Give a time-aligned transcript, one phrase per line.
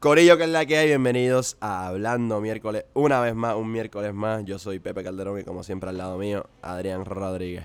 [0.00, 4.14] Corillo, que es la que hay, bienvenidos a Hablando Miércoles, una vez más, un miércoles
[4.14, 4.44] más.
[4.44, 7.64] Yo soy Pepe Calderón y como siempre al lado mío, Adrián Rodríguez.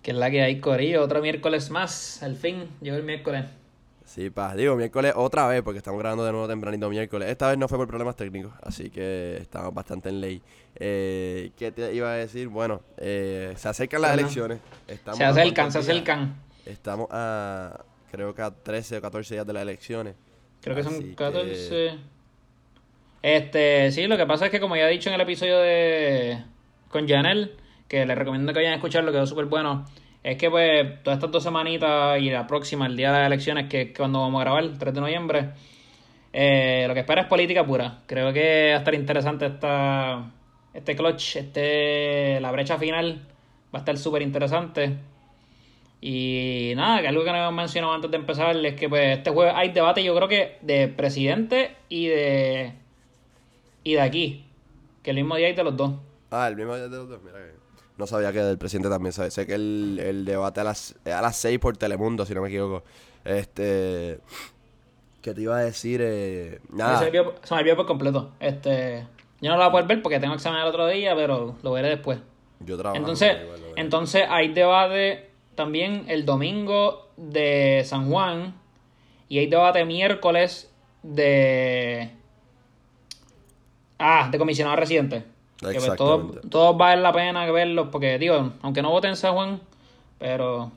[0.00, 3.46] Que es la que hay, Corillo, otro miércoles más, al fin, llegó el miércoles.
[4.04, 7.28] Sí, pa, digo miércoles otra vez porque estamos grabando de nuevo tempranito miércoles.
[7.28, 10.42] Esta vez no fue por problemas técnicos, así que estamos bastante en ley.
[10.76, 12.46] Eh, ¿Qué te iba a decir?
[12.46, 14.60] Bueno, eh, se acercan las Bueno, elecciones.
[14.86, 16.36] Estamos se acercan, se acercan.
[16.66, 17.80] Estamos a,
[18.12, 20.14] creo que a 13 o 14 días de las elecciones.
[20.64, 21.98] Creo que son Así que- 14.
[23.20, 26.38] Este, sí, lo que pasa es que como ya he dicho en el episodio de
[26.88, 27.52] con Janel,
[27.86, 29.84] que les recomiendo que vayan a escucharlo, quedó súper bueno,
[30.22, 33.68] es que pues todas estas dos semanitas y la próxima, el día de las elecciones,
[33.68, 35.50] que es cuando vamos a grabar, el 3 de noviembre,
[36.32, 37.98] eh, lo que espera es política pura.
[38.06, 40.30] Creo que va a estar interesante esta,
[40.72, 43.26] este clutch, este, la brecha final,
[43.74, 44.96] va a estar súper interesante.
[46.06, 49.30] Y nada, que algo que no hemos mencionado antes de empezar es que pues este
[49.30, 52.74] jueves hay debate yo creo que de presidente y de
[53.84, 54.44] y de aquí,
[55.02, 55.92] que el mismo día hay de los dos.
[56.30, 57.54] Ah, el mismo día de los dos, mira que...
[57.96, 59.30] No sabía que el presidente también sabe.
[59.30, 62.48] Sé que el, el debate a las, a las 6 por Telemundo, si no me
[62.48, 62.84] equivoco.
[63.24, 64.20] Este...
[65.22, 66.02] ¿Qué te iba a decir?
[66.02, 66.98] Eh, nada.
[66.98, 68.32] Se, me olvidó, se me olvidó por completo.
[68.40, 69.06] Este,
[69.40, 71.72] yo no lo voy a poder ver porque tengo examen el otro día, pero lo
[71.72, 72.18] veré después.
[72.60, 72.98] Yo trabajo.
[72.98, 78.54] Entonces, igual entonces hay debate también el domingo de San Juan
[79.28, 82.10] y hay debate miércoles de
[83.98, 85.24] ah, de comisionado residente.
[85.58, 86.48] Que pues todos, Exactamente.
[86.48, 89.60] todos valen la pena verlos porque digo, aunque no voten en San Juan,
[90.18, 90.72] pero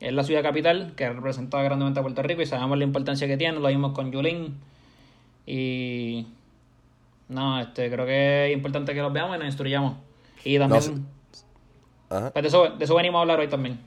[0.00, 3.36] es la ciudad capital que representa grandemente a Puerto Rico y sabemos la importancia que
[3.36, 4.54] tiene, lo vimos con Yulín
[5.46, 6.26] y
[7.28, 9.96] no, este creo que es importante que los veamos y nos instruyamos.
[10.44, 10.94] Y también No sé.
[12.10, 12.30] Ajá.
[12.30, 13.78] pues de eso, de eso venimos a hablar hoy también.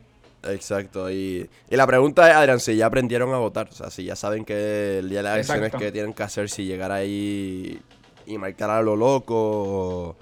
[0.43, 1.11] Exacto.
[1.11, 3.67] Y, y la pregunta es, Adrián, si ya aprendieron a votar.
[3.69, 6.49] O sea, si ya saben que el día de las elecciones que tienen que hacer,
[6.49, 7.79] si llegar ahí
[8.25, 10.16] y marcar a lo loco o,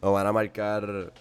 [0.00, 1.12] o van a marcar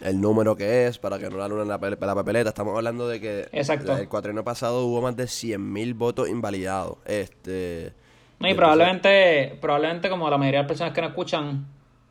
[0.00, 2.50] el número que es para que no la anulen la, la papeleta.
[2.50, 3.96] Estamos hablando de que Exacto.
[3.96, 6.96] el cuatrienio pasado hubo más de 100.000 votos invalidados.
[7.04, 7.92] Este...
[8.40, 11.66] No, y probablemente, probablemente como la mayoría de las personas que nos escuchan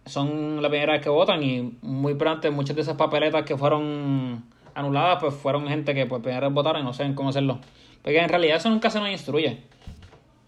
[0.05, 4.45] son la primera vez que votan y muy pronto muchas de esas papeletas que fueron
[4.73, 7.59] anuladas pues fueron gente que pues primera vez votaron y no saben cómo hacerlo.
[8.01, 9.63] Porque en realidad eso nunca se nos instruye.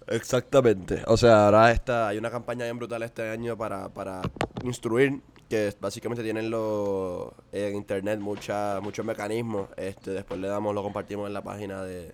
[0.07, 1.01] Exactamente.
[1.07, 4.21] O sea, ahora está, hay una campaña bien brutal este año para, para
[4.63, 9.69] instruir, que básicamente tienen los, en internet mucha, muchos mecanismos.
[9.77, 12.13] Este, después le damos, lo compartimos en la página de,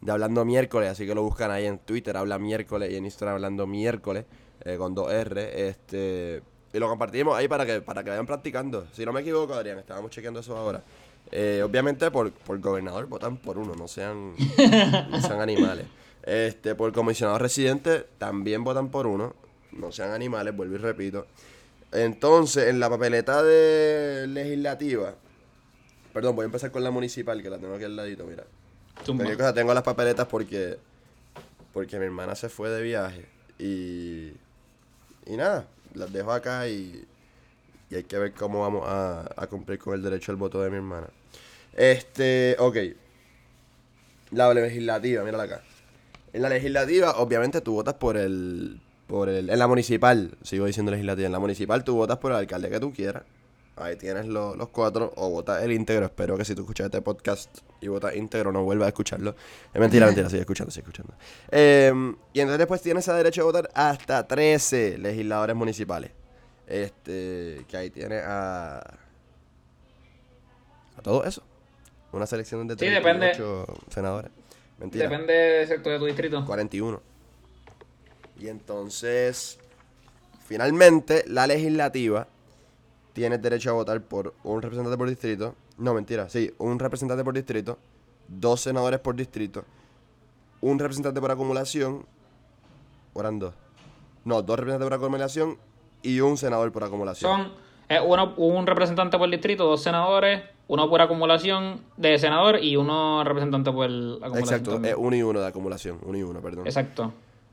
[0.00, 3.36] de Hablando Miércoles, así que lo buscan ahí en Twitter, Habla Miércoles, y en Instagram
[3.36, 4.24] Hablando Miércoles,
[4.64, 5.68] eh, con dos R.
[5.68, 6.42] Este,
[6.72, 8.86] y lo compartimos ahí para que, para que vayan practicando.
[8.92, 10.82] Si no me equivoco, Adrián, estábamos chequeando eso ahora.
[11.34, 15.86] Eh, obviamente por, por gobernador votan por uno, no sean, no sean animales.
[16.22, 19.34] Este, por comisionado residente también votan por uno,
[19.72, 21.26] no sean animales, vuelvo y repito.
[21.90, 25.14] Entonces, en la papeleta de legislativa,
[26.12, 28.44] perdón, voy a empezar con la municipal, que la tengo aquí al ladito, mira.
[29.36, 30.78] Cosa, tengo las papeletas porque
[31.72, 33.24] porque mi hermana se fue de viaje
[33.58, 34.32] y
[35.24, 37.06] y nada, las dejo acá y,
[37.90, 40.70] y hay que ver cómo vamos a, a cumplir con el derecho al voto de
[40.70, 41.08] mi hermana.
[41.74, 42.76] Este, ok.
[44.30, 45.62] La legislativa, mírala acá.
[46.32, 50.90] En la legislativa, obviamente tú votas por el por el en la municipal, sigo diciendo
[50.90, 53.24] legislativa, en la municipal tú votas por el alcalde que tú quieras.
[53.76, 56.06] Ahí tienes lo- los cuatro, o votas el íntegro.
[56.06, 59.34] Espero que si tú escuchas este podcast y votas íntegro, no vuelvas a escucharlo.
[59.74, 61.14] Es mentira, mentira, sigue escuchando, sigue escuchando.
[61.50, 61.92] Eh,
[62.32, 66.10] y entonces después tienes el derecho de votar hasta 13 legisladores municipales.
[66.66, 68.78] Este, que ahí tienes a.
[70.96, 71.42] a todo eso.
[72.12, 73.32] Una selección de Sí, depende.
[73.32, 74.30] 38 senadores.
[74.78, 75.08] Mentira.
[75.08, 76.44] Depende del sector de tu distrito.
[76.44, 77.00] 41.
[78.38, 79.58] Y entonces,
[80.46, 82.26] finalmente, la legislativa
[83.12, 85.54] tiene derecho a votar por un representante por distrito.
[85.78, 87.78] No, mentira, sí, un representante por distrito,
[88.28, 89.64] dos senadores por distrito,
[90.60, 92.04] un representante por acumulación,
[93.12, 93.54] o eran dos.
[94.24, 95.58] No, dos representantes por acumulación
[96.02, 97.30] y un senador por acumulación.
[97.30, 97.52] Son
[97.96, 103.22] eh, uno, un representante por distrito, dos senadores, uno por acumulación de senador y uno
[103.24, 104.38] representante por acumulación.
[104.38, 106.66] Exacto, es uno y uno de acumulación, uno y uno, perdón.
[106.66, 107.12] Exacto.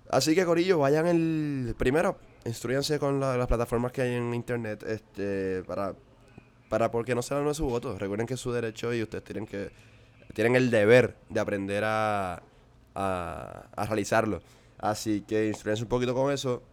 [0.10, 1.76] Así que, Corillo, vayan el.
[1.78, 4.84] Primero, instruyanse con la- las plataformas que hay en internet.
[4.84, 5.64] Este.
[5.68, 5.94] Para.
[6.70, 7.98] Para porque no se no su voto.
[7.98, 9.70] Recuerden que es su derecho y ustedes tienen que.
[10.34, 12.42] Tienen el deber de aprender a.
[12.96, 14.42] a, a realizarlo.
[14.80, 16.64] Así que instruyanse un poquito con eso.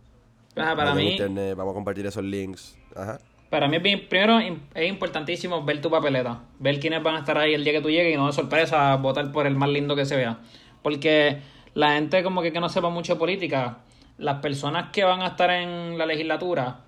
[0.56, 2.78] Ah, para mí, internet, vamos a compartir esos links.
[2.94, 3.18] Ajá.
[3.50, 7.54] Para mí primero im- es importantísimo ver tu papeleta, ver quiénes van a estar ahí
[7.54, 10.04] el día que tú llegues y no de sorpresa votar por el más lindo que
[10.04, 10.38] se vea.
[10.82, 11.38] Porque
[11.75, 13.78] la gente como que, que no sepa mucho de política,
[14.19, 16.81] las personas que van a estar en la legislatura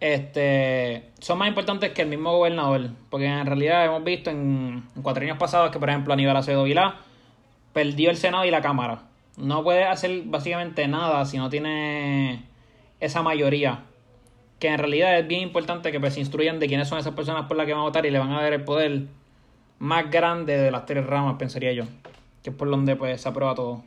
[0.00, 2.90] este, son más importantes que el mismo gobernador.
[3.10, 6.96] Porque en realidad hemos visto en, cuatro años pasados que, por ejemplo, Aníbal Acevedo Vilá
[7.72, 9.04] perdió el Senado y la Cámara.
[9.38, 12.44] No puede hacer básicamente nada si no tiene
[13.00, 13.84] esa mayoría.
[14.58, 17.46] Que en realidad es bien importante que pues, se instruyan de quiénes son esas personas
[17.46, 19.02] por las que van a votar y le van a dar el poder
[19.78, 21.84] más grande de las tres ramas, pensaría yo.
[22.42, 23.82] Que es por donde pues, se aprueba todo.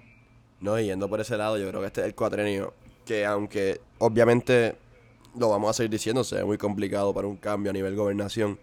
[0.60, 2.74] No, yendo por ese lado, yo creo que este es el cuatrenio
[3.08, 4.76] que aunque obviamente
[5.36, 8.60] lo vamos a seguir diciendo, se muy complicado para un cambio a nivel gobernación,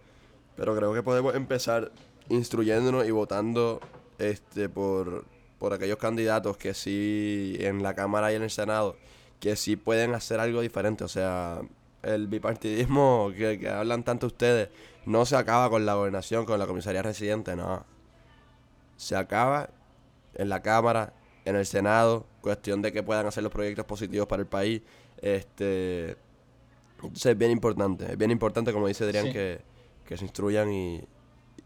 [0.56, 1.90] pero creo que podemos empezar
[2.28, 3.80] instruyéndonos y votando
[4.18, 5.24] este por,
[5.58, 8.96] por aquellos candidatos que sí en la Cámara y en el Senado,
[9.40, 11.62] que sí pueden hacer algo diferente, o sea,
[12.04, 14.68] el bipartidismo que, que hablan tanto ustedes
[15.06, 17.84] no se acaba con la gobernación, con la comisaría residente, no.
[18.96, 19.68] Se acaba
[20.34, 21.12] en la Cámara,
[21.44, 24.82] en el Senado, cuestión de que puedan hacer los proyectos positivos para el país.
[25.20, 26.16] Este,
[26.96, 29.60] entonces es bien importante, es bien importante, como dice Adrián, que,
[30.16, 31.02] se instruyan y...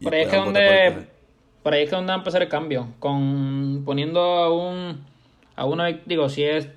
[0.01, 1.07] por, ahí es que donde,
[1.63, 5.05] por, ahí es que donde va a empezar el cambio, con poniendo a un,
[5.55, 6.67] a uno, digo, si es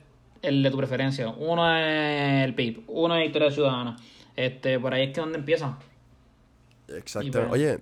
[0.43, 3.97] el de tu preferencia, uno es el PIB, uno es Victoria Ciudadana,
[4.37, 5.79] este, por ahí es que donde empieza.
[6.89, 7.31] Exacto.
[7.33, 7.79] Pues Oye,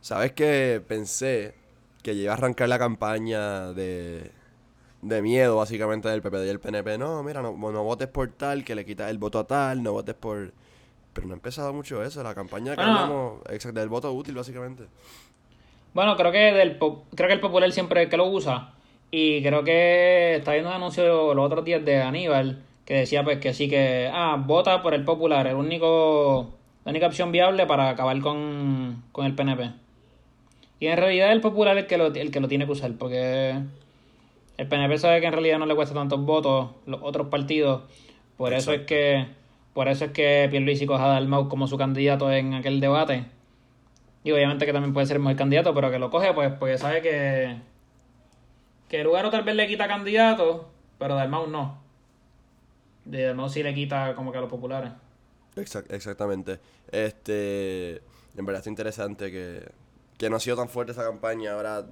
[0.00, 0.82] ¿sabes qué?
[0.86, 1.54] Pensé
[2.02, 4.32] que iba a arrancar la campaña de
[5.02, 6.98] de miedo básicamente del PPD y el PNP.
[6.98, 9.92] No, mira, no, no votes por tal, que le quitas el voto a tal, no
[9.92, 10.52] votes por...
[11.12, 14.84] Pero no ha empezado mucho eso, la campaña que hablamos, exacto, del voto útil básicamente.
[15.92, 18.74] Bueno, creo que del creo que el popular siempre que lo usa
[19.10, 23.38] y creo que está viendo un anuncio los otros días de Aníbal que decía pues
[23.38, 26.50] que sí que ah, vota por el popular, el único
[26.84, 29.70] la única opción viable para acabar con, con el PNP.
[30.80, 32.92] Y en realidad el popular es el que lo, el que lo tiene que usar
[32.98, 33.54] porque
[34.56, 37.82] el PNP sabe que en realidad no le cuesta tantos votos los otros partidos.
[38.36, 39.26] Por eso es que
[39.74, 43.24] por eso es que Pierluisi coja a Dalmau como su candidato en aquel debate.
[44.24, 46.76] Y obviamente que también puede ser el mejor candidato, pero que lo coge pues porque
[46.76, 47.56] sabe que
[48.90, 51.80] que Lugaro tal vez le quita candidato, pero Dalmau no.
[53.04, 54.92] De Dalmau sí le quita como que a los populares.
[55.54, 56.58] exactamente.
[56.90, 58.02] Este,
[58.36, 59.70] en verdad es interesante que,
[60.18, 61.52] que no ha sido tan fuerte esa campaña.
[61.52, 61.86] Ahora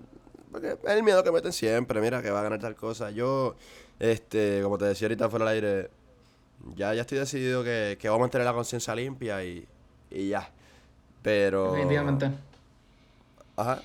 [0.50, 3.12] porque es el miedo que meten siempre, mira, que va a ganar tal cosa.
[3.12, 3.54] Yo,
[4.00, 5.90] este, como te decía ahorita fuera del aire,
[6.74, 9.68] ya, ya estoy decidido que, que vamos a mantener la conciencia limpia y,
[10.10, 10.50] y ya.
[11.22, 11.74] Pero...
[11.74, 12.30] Definitivamente.
[13.56, 13.82] Ajá.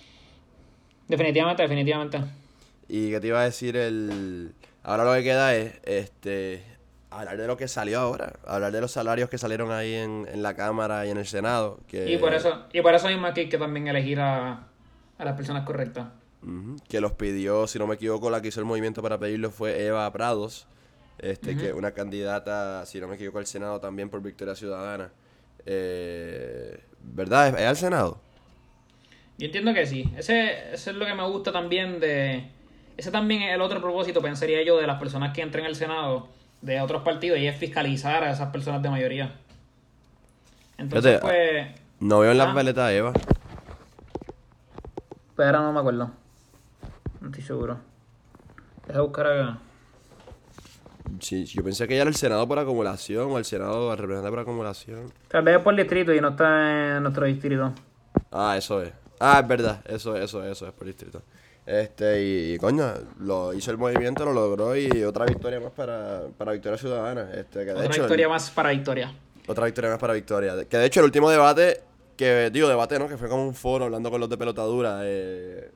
[1.07, 2.42] Definitivamente, definitivamente.
[2.87, 4.53] Y que te iba a decir el...
[4.83, 6.63] Ahora lo que queda es, este,
[7.09, 10.43] hablar de lo que salió ahora, hablar de los salarios que salieron ahí en, en
[10.43, 11.79] la Cámara y en el Senado.
[11.87, 12.11] Que...
[12.11, 14.67] Y por eso, y por eso mismo aquí hay que también elegir a,
[15.17, 16.07] a las personas correctas.
[16.89, 19.85] Que los pidió, si no me equivoco, la que hizo el movimiento para pedirlo fue
[19.85, 20.67] Eva Prados,
[21.19, 25.09] este, que una candidata, si no me equivoco, al Senado también por Victoria Ciudadana.
[25.65, 27.57] Eh, ¿Verdad?
[27.57, 28.19] ¿Es, al Senado?
[29.37, 30.13] Yo entiendo que sí.
[30.17, 32.51] Ese, ese es lo que me gusta también de...
[32.97, 36.27] Ese también es el otro propósito, pensaría yo, de las personas que entren al Senado
[36.61, 39.33] de otros partidos y es fiscalizar a esas personas de mayoría.
[40.77, 41.67] Entonces, pues...
[41.99, 43.13] No veo en la papeleta Eva.
[45.35, 46.11] Pero no me acuerdo.
[47.21, 47.77] No estoy seguro.
[48.87, 49.57] Deja buscar acá.
[51.19, 54.39] Sí, yo pensé que ya era el Senado por acumulación o el Senado representante por
[54.39, 55.11] acumulación.
[55.27, 57.73] Tal vez es por distrito y no está en nuestro distrito.
[58.31, 58.91] Ah, eso es.
[59.19, 59.81] Ah, es verdad.
[59.85, 61.21] Eso, eso, eso es por distrito.
[61.65, 66.51] Este, y, coño, lo hizo el movimiento, lo logró y otra victoria más para, para
[66.51, 67.29] Victoria Ciudadana.
[67.33, 69.13] Este, que de otra victoria más para Victoria.
[69.47, 70.65] Otra victoria más para Victoria.
[70.69, 71.81] Que de hecho el último debate,
[72.17, 73.07] que digo debate, ¿no?
[73.07, 74.99] Que fue como un foro hablando con los de pelotadura.
[75.03, 75.71] Eh,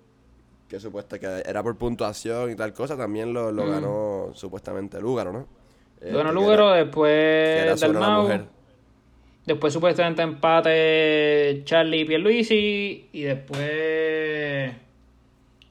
[0.67, 3.71] que supuesta que era por puntuación y tal cosa, también lo, lo mm.
[3.71, 5.47] ganó supuestamente Lúgaro, ¿no?
[6.01, 8.29] Lo ganó Lúgaro después del Mau.
[9.45, 14.73] Después supuestamente empate Charlie y Pierluisi y después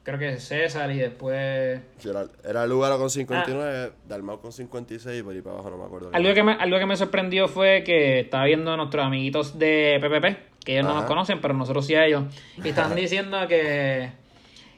[0.07, 1.81] creo que César y después...
[2.05, 3.95] era, era Lúgaro con 59, ah.
[4.07, 6.11] Dalmau con 56 y por ahí para abajo no me acuerdo.
[6.13, 9.99] Algo que me, algo que me sorprendió fue que estaba viendo a nuestros amiguitos de
[9.99, 12.23] PPP, que ellos no nos conocen, pero nosotros sí a ellos,
[12.63, 14.11] y estaban diciendo que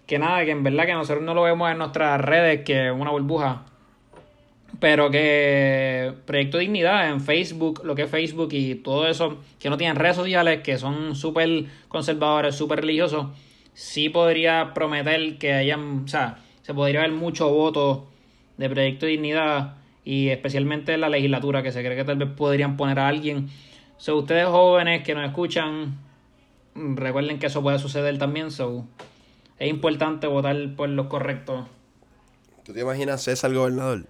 [0.07, 2.91] que nada, que en verdad que nosotros no lo vemos en nuestras redes, que es
[2.91, 3.65] una burbuja.
[4.79, 9.77] Pero que Proyecto Dignidad en Facebook, lo que es Facebook y todo eso, que no
[9.77, 13.27] tienen redes sociales, que son súper conservadores, súper religiosos,
[13.79, 18.09] sí podría prometer que hayan, o sea, se podría ver mucho voto
[18.57, 22.75] de Proyecto Dignidad y especialmente en la legislatura, que se cree que tal vez podrían
[22.75, 23.49] poner a alguien.
[23.95, 25.97] So, ustedes jóvenes que nos escuchan,
[26.75, 28.85] recuerden que eso puede suceder también, so
[29.57, 31.69] es importante votar por lo correcto.
[32.65, 34.07] ¿Tú te imaginas César gobernador?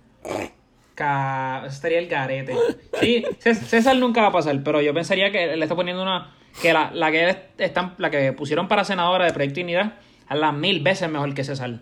[0.96, 1.60] Ca...
[1.66, 2.56] Eso estaría el garete.
[3.00, 6.34] Sí, Cés- César nunca va a pasar, pero yo pensaría que le está poniendo una.
[6.62, 9.94] Que la, la que están, la que pusieron para senadora de Proyecto Unidad
[10.28, 11.80] a las mil veces mejor que César.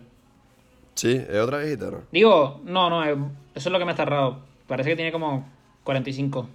[0.94, 2.02] Sí, es otra viejita, ¿no?
[2.10, 3.20] Digo, no, no, eso
[3.54, 4.40] es lo que me está raro.
[4.66, 5.48] Parece que tiene como
[5.84, 6.48] 45.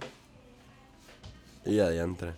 [1.66, 2.32] Y adiantre.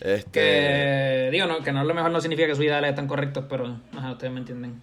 [0.00, 0.30] Este.
[0.30, 3.76] Que digo, no, que no lo mejor no significa que sus ideales están correctos, pero
[3.96, 4.80] ajá, ustedes me entienden.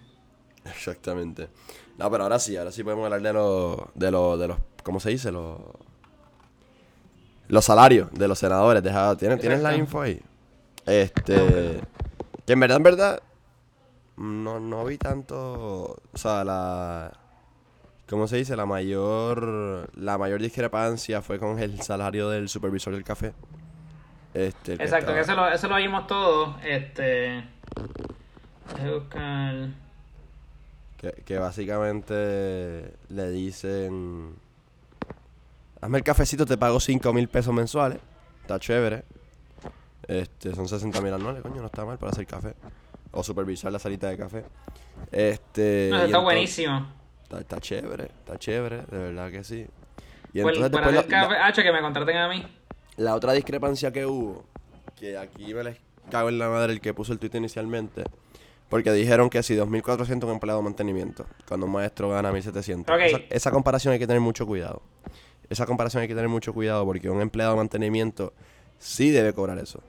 [0.64, 1.48] Exactamente.
[1.96, 5.00] No, pero ahora sí, ahora sí podemos hablar de los, de los, de los, ¿cómo
[5.00, 5.32] se dice?
[5.32, 5.58] Los,
[7.48, 8.82] los salarios de los senadores.
[8.82, 10.20] Deja, ¿tienes, ¿Tienes la info ahí?
[10.88, 11.80] Este,
[12.46, 13.22] que en verdad, en verdad,
[14.16, 17.12] no, no vi tanto, o sea, la,
[18.08, 18.56] ¿cómo se dice?
[18.56, 23.32] La mayor, la mayor discrepancia fue con el salario del supervisor del café.
[24.34, 26.56] Este, el Exacto, que estaba- eso lo, eso lo vimos todos.
[26.64, 27.44] Este.
[28.84, 29.68] Buscar.
[30.96, 34.34] Que, que básicamente le dicen...
[35.80, 37.98] Hazme el cafecito, te pago 5 mil pesos mensuales.
[38.42, 39.04] Está chévere.
[40.08, 42.54] Este, son 60 mil anuales, coño, no está mal para hacer café.
[43.12, 44.44] O supervisar la salita de café.
[45.12, 45.88] Este...
[45.90, 46.92] No, está entonces- buenísimo.
[47.22, 49.66] Está, está chévere, está chévere, de verdad que sí.
[50.32, 52.46] Y Pues, entonces para hacer la- café, que me contraten a mí.
[52.96, 54.44] la otra discrepancia que hubo,
[54.98, 55.76] que aquí me les
[56.10, 58.04] cago en la madre el que puso el tweet inicialmente,
[58.70, 62.80] porque dijeron que si 2.400 un empleado de mantenimiento, cuando un maestro gana 1.700.
[62.82, 63.00] Ok.
[63.00, 64.80] Esa, esa comparación hay que tener mucho cuidado.
[65.50, 68.32] Esa comparación hay que tener mucho cuidado porque un empleado de mantenimiento
[68.78, 69.82] sí debe cobrar eso.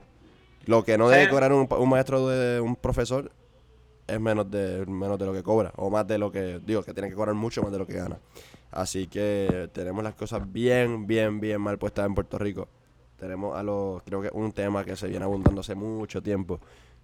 [0.70, 3.32] Lo que no debe cobrar un, un maestro de un profesor
[4.06, 6.94] es menos de menos de lo que cobra o más de lo que digo que
[6.94, 8.18] tiene que cobrar mucho más de lo que gana
[8.70, 12.68] así que tenemos las cosas bien bien bien mal puestas en Puerto Rico
[13.18, 16.60] tenemos a los creo que es un tema que se viene abundando hace mucho tiempo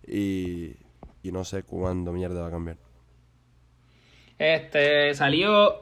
[0.06, 0.76] y,
[1.22, 2.76] y no sé cuándo mierda va a cambiar
[4.38, 5.80] Este, salió.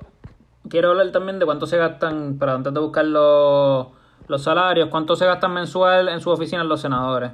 [0.68, 3.88] Quiero hablar también de cuánto se gastan, para antes de buscar los,
[4.28, 7.32] los salarios, cuánto se gastan mensual en su oficina los senadores.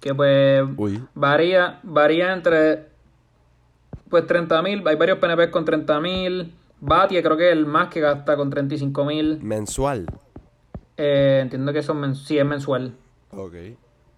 [0.00, 1.02] Que pues Uy.
[1.14, 2.86] varía, varía entre
[4.08, 7.88] pues 30 mil, hay varios PNP con 30 mil, Batia creo que es el más
[7.88, 10.06] que gasta con 35 mil, mensual
[10.96, 12.94] Eh, entiendo que son sí, es mensual.
[13.30, 13.54] ok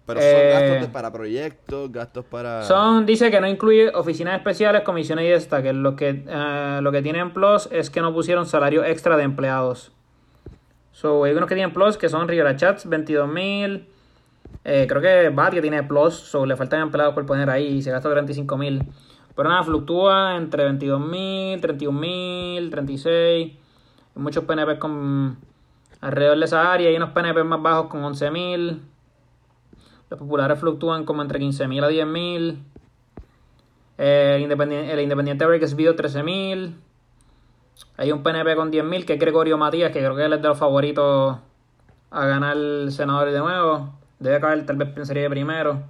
[0.05, 4.35] pero son Eh, gastos de- para proyectos gastos para Son, dice que no incluye oficinas
[4.37, 8.13] especiales, comisiones y esta, que lo que, eh, lo que tienen plus es que no
[8.13, 9.93] pusieron salario extra de empleados.
[10.91, 13.87] So, hay unos que tienen plus que son Rivera Chats, 22 mil.
[14.63, 18.09] Creo que Batia tiene plus, so le faltan empleados por poner ahí y se gasta
[18.09, 18.83] 35 mil.
[19.35, 23.53] Pero nada, fluctúa entre 22 mil, 31 mil, 36.
[24.15, 25.37] Hay muchos PNP con
[26.01, 26.89] alrededor de esa área.
[26.89, 28.81] Hay unos PNP más bajos con 11 mil.
[30.09, 32.57] Los populares fluctúan como entre 15.000 a 10.000.
[33.97, 36.75] Eh, el, independiente, el independiente Breakers Video 13.000.
[37.97, 40.47] Hay un PNP con 10.000 que es Gregorio Matías, que creo que él es de
[40.47, 41.39] los favoritos
[42.11, 44.02] a ganar el senador de nuevo.
[44.23, 45.83] Debe caer, tal vez pensaría de primero.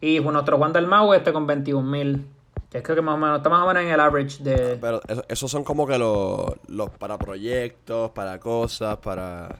[0.00, 2.24] Y nuestro Juan Dalmau este con 21.000.
[2.70, 4.76] Que creo que más o menos, está más o menos en el average de...
[4.80, 9.56] pero eso- esos son como que los, los para proyectos para cosas para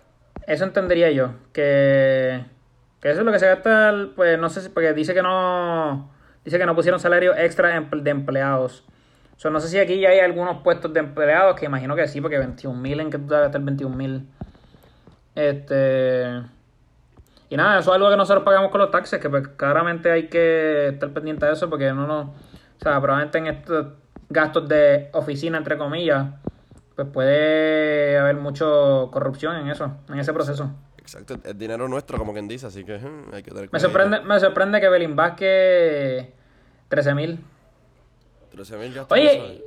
[0.46, 1.30] Eso entendería yo.
[1.52, 2.44] Que,
[3.00, 5.22] que eso es lo que se gasta, el- pues no sé si, porque dice que
[5.22, 6.10] no,
[6.44, 8.84] dice que no pusieron salario extra de emple- de empleados.
[9.36, 12.08] O sea, no sé si aquí ya hay algunos puestos de empleados, que imagino que
[12.08, 14.26] sí, porque 21 mil en que tú te vas a gastar 21 mil.
[15.34, 16.42] Este.
[17.48, 20.28] Y nada, eso es algo que nosotros pagamos con los taxes, que pues claramente hay
[20.28, 22.26] que estar pendiente de eso, porque no nos.
[22.26, 23.86] O sea, probablemente en estos
[24.28, 26.26] gastos de oficina, entre comillas,
[26.94, 30.70] pues puede haber mucho corrupción en eso, en ese proceso.
[30.98, 34.20] Exacto, es dinero nuestro, como quien dice, así que hmm, hay que tener Me sorprende,
[34.22, 36.26] me sorprende que Belín Vázquez
[36.88, 37.44] 13 mil.
[38.52, 39.62] 13.000 gastos Oye,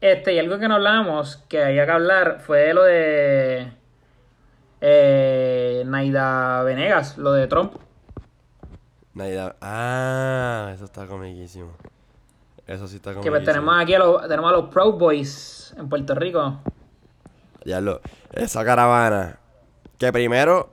[0.00, 3.72] este, y algo que no hablamos, que había que hablar, fue lo de
[4.80, 7.74] eh, Naida Venegas, lo de Trump.
[9.14, 9.56] Navidad.
[9.60, 11.70] Ah, eso está comiquísimo.
[12.66, 13.36] Eso sí está Que comiquísimo.
[13.36, 16.60] pues, tenemos aquí a los, tenemos a los Proud Boys en Puerto Rico.
[17.64, 18.00] Ya lo.
[18.32, 19.38] Esa caravana.
[19.98, 20.68] Que primero.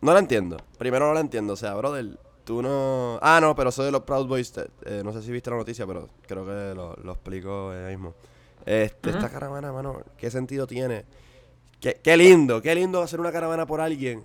[0.00, 0.56] No la entiendo.
[0.78, 1.52] Primero no la entiendo.
[1.52, 3.18] O sea, brother, tú no.
[3.20, 4.52] Ah, no, pero soy de los Proud Boys.
[4.84, 8.14] eh, no sé si viste la noticia, pero creo que lo, lo explico ahí mismo.
[8.64, 11.04] Este, Esta caravana, mano, ¿qué sentido tiene?
[11.80, 14.24] Qué, qué lindo, qué lindo hacer una caravana por alguien.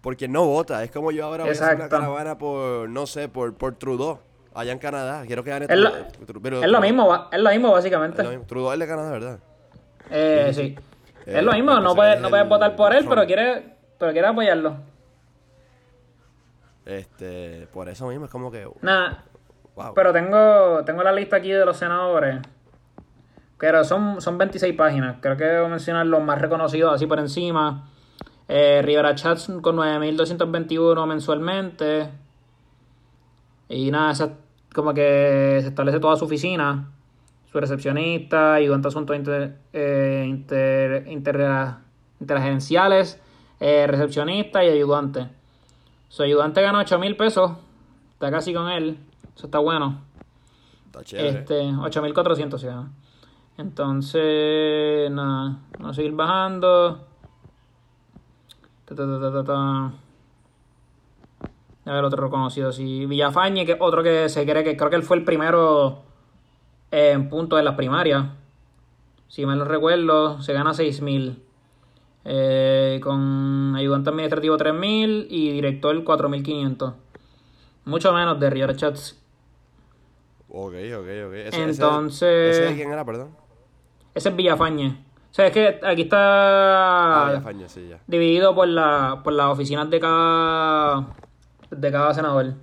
[0.00, 0.82] Porque no vota.
[0.82, 1.96] Es como yo ahora voy a hacer una Exacto.
[1.96, 4.18] caravana por, no sé, por, por Trudeau,
[4.54, 5.24] allá en Canadá.
[5.26, 8.22] Quiero que gane Es lo, Trudeau, pero- es lo mismo, es lo mismo básicamente.
[8.22, 8.46] es lo mismo.
[8.46, 9.38] Trudeau es de Canadá, ¿verdad?
[10.10, 10.76] Eh, sí.
[11.26, 13.26] Eh, es lo mismo, no puedes, es no puedes votar por él, pero Trump.
[13.26, 14.76] quiere, pero quiere apoyarlo.
[16.86, 18.66] Este, por eso mismo es como que.
[18.80, 19.24] Nada,
[19.76, 19.94] Wow.
[19.94, 22.38] pero tengo, tengo la lista aquí de los senadores.
[23.58, 25.16] Pero son, son 26 páginas.
[25.20, 27.88] Creo que debo mencionar los más reconocidos así por encima.
[28.52, 32.10] Eh, Rivera Chats con 9.221 mensualmente.
[33.68, 34.38] Y nada, esa,
[34.74, 36.90] como que se establece toda su oficina.
[37.52, 41.76] Su recepcionista, ayudante a asuntos inter, eh, inter, inter,
[42.18, 43.20] interagenciales,
[43.60, 45.28] eh, recepcionista y ayudante.
[46.08, 47.52] Su ayudante gana 8 mil pesos.
[48.14, 48.98] Está casi con él.
[49.36, 50.00] Eso está bueno.
[50.86, 51.28] Está chévere.
[51.28, 52.90] Este, 8.400 se gana.
[53.58, 57.09] Entonces, nada, vamos a seguir bajando.
[58.94, 59.92] Ta.
[61.86, 63.06] A ver, otro reconocido, sí.
[63.06, 66.02] Villafañe, que es otro que se cree que creo que él fue el primero
[66.90, 68.26] en puntos de las primarias.
[69.28, 71.36] Si mal no recuerdo, se gana 6.000.
[72.24, 76.94] Eh, con ayudante administrativo 3.000 y director 4.500.
[77.86, 79.18] Mucho menos de Rivera Chats.
[80.50, 81.32] Ok, ok, ok.
[81.34, 83.30] Ese, Entonces- Ese, ese de quién era, perdón?
[84.14, 84.98] Ese es Villafañe.
[85.30, 87.98] O sea, es que aquí Ah, está ya, Faña, sí, ya.
[88.06, 91.06] dividido por, la, por las oficinas de cada,
[91.70, 92.54] de cada senador.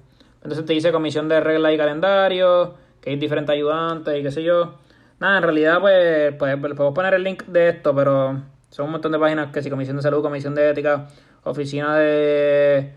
[0.43, 4.43] Entonces te dice comisión de reglas y calendario, que hay diferentes ayudantes y qué sé
[4.43, 4.75] yo.
[5.19, 8.91] Nada, en realidad pues, pues pues, podemos poner el link de esto, pero son un
[8.91, 11.07] montón de páginas que si comisión de salud, comisión de ética,
[11.43, 12.93] oficina de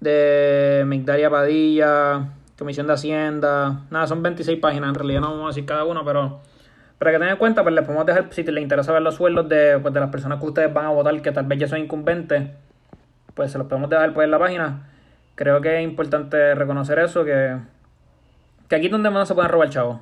[0.00, 3.82] de Migdalia Padilla, comisión de hacienda.
[3.90, 6.40] Nada, son 26 páginas, en realidad no vamos a decir cada uno, pero
[6.98, 9.48] para que tengan en cuenta, pues les podemos dejar, si les interesa ver los sueldos
[9.48, 11.78] de, pues, de las personas que ustedes van a votar, que tal vez ya son
[11.78, 12.50] incumbentes,
[13.34, 14.88] pues se los podemos dejar pues, en la página.
[15.34, 17.58] Creo que es importante reconocer eso, que,
[18.68, 20.00] que aquí es donde más se pueden robar chavos.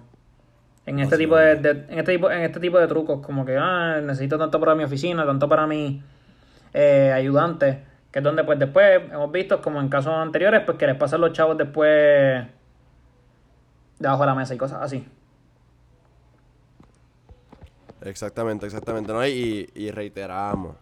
[0.87, 3.57] En este, tipo de, de- en, este tipo, en este tipo de trucos, como que
[3.59, 6.03] ah, necesito tanto para mi oficina, tanto para mi
[6.75, 7.83] eh, ayudante,
[8.13, 11.23] que es donde pues después hemos visto, como en casos anteriores, pues que les pasan
[11.23, 12.45] los chavos después
[13.99, 15.09] debajo de la mesa y cosas así.
[18.05, 19.13] Exactamente, exactamente.
[19.13, 19.27] ¿no?
[19.27, 20.77] Y, y reiteramos.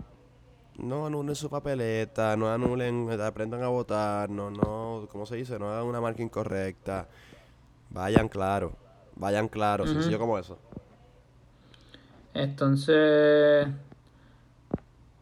[0.79, 5.59] No anulen su papeleta, no anulen, aprendan a votar, no, no, ¿cómo se dice?
[5.59, 7.09] No hagan una marca incorrecta.
[7.91, 8.73] Vayan claro,
[9.17, 10.59] vayan claro, sencillo como eso.
[12.33, 13.69] Entonces,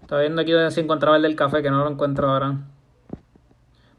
[0.03, 2.57] estaba viendo aquí donde se encontraba el del café, que no lo encuentro ahora.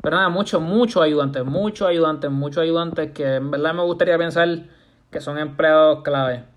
[0.01, 4.63] Pero nada, muchos, muchos ayudantes, muchos ayudantes, muchos ayudantes que en verdad me gustaría pensar
[5.11, 6.50] que son empleados clave.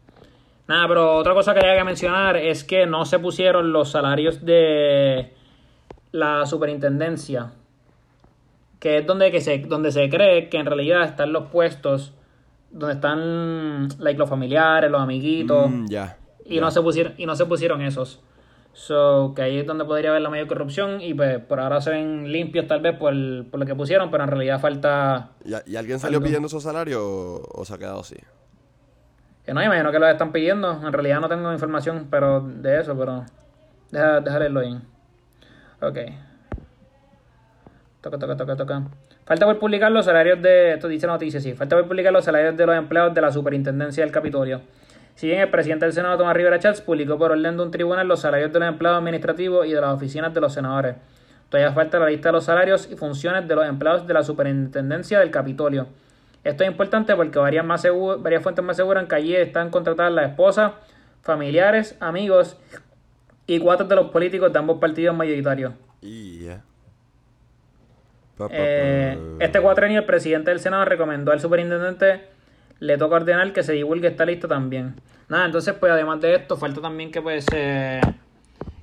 [0.67, 4.45] Nada, pero otra cosa que hay que mencionar es que no se pusieron los salarios
[4.45, 5.35] de
[6.11, 7.53] la superintendencia,
[8.81, 12.15] que es donde, que se, donde se cree que en realidad están los puestos,
[12.71, 15.71] donde están like, los familiares, los amiguitos.
[15.71, 16.17] Mm, ya.
[16.47, 18.23] Y no se pusieron, y no se pusieron esos.
[18.73, 21.01] So, que ahí es donde podría haber la mayor corrupción.
[21.01, 23.15] Y pues por ahora se ven limpios tal vez por,
[23.51, 25.31] por lo que pusieron, pero en realidad falta.
[25.45, 26.27] ¿Y, y alguien salió Algo.
[26.27, 28.17] pidiendo su salario o, o se ha quedado así?
[29.45, 30.81] Que no, imagino que lo están pidiendo.
[30.85, 33.25] En realidad no tengo información pero de eso, pero.
[33.91, 34.83] Deja, leerlo bien.
[35.81, 35.99] Ok.
[38.01, 38.83] Toca, toca, toca, toca.
[39.25, 40.75] Falta por publicar los salarios de.
[40.75, 41.53] Esto dice noticias, sí.
[41.55, 44.63] Falta por publicar los salarios de los empleados de la superintendencia del Capitolio.
[45.15, 48.09] Si bien el presidente del Senado, Tomás Rivera Chats, publicó por orden de un tribunal
[48.09, 50.97] los salarios de los empleados administrativos y de las oficinas de los senadores.
[51.49, 55.21] Todavía falta la lista de los salarios y funciones de los empleados de la superintendencia
[55.21, 55.87] del Capitolio.
[56.45, 60.13] Esto es importante porque varias, más segu- varias fuentes me aseguran que allí están contratadas
[60.13, 60.73] las esposas,
[61.23, 62.59] familiares, amigos
[63.47, 65.73] y cuatro de los políticos de ambos partidos mayoritarios.
[66.03, 66.63] Y ya.
[68.37, 68.55] Pa, pa, pa.
[68.59, 72.29] Eh, este cuatrenio el presidente del Senado recomendó al superintendente
[72.81, 74.97] le toca ordenar que se divulgue esta lista también.
[75.29, 78.01] Nada, entonces pues además de esto falta también que pues eh,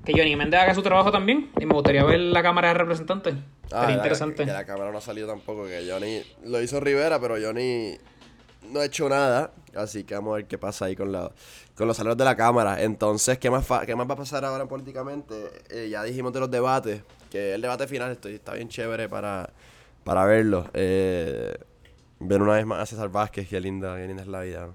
[0.06, 3.36] que Johnny Méndez haga su trabajo también y me gustaría ver la Cámara de Representantes.
[3.72, 4.46] Ah, Sería interesante.
[4.46, 7.98] Que la cámara no ha salido tampoco, que Johnny lo hizo Rivera, pero Johnny
[8.70, 9.52] no ha hecho nada.
[9.76, 11.32] Así que vamos a ver qué pasa ahí con, la,
[11.76, 12.82] con los salarios de la cámara.
[12.84, 15.36] Entonces, ¿qué más, fa- qué más va a pasar ahora políticamente?
[15.70, 19.50] Eh, ya dijimos de los debates, que el debate final estoy, está bien chévere para,
[20.04, 20.70] para verlo.
[20.74, 21.54] Eh,
[22.20, 24.66] ver una vez más a César Vázquez, qué linda, qué linda es la vida.
[24.66, 24.74] ¿no?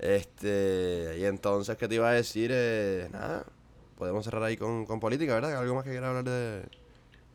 [0.00, 2.50] Este, y entonces, ¿qué te iba a decir?
[2.52, 3.44] Eh, nada,
[3.96, 5.56] podemos cerrar ahí con, con política, ¿verdad?
[5.58, 6.62] ¿Algo más que quiera hablar de...?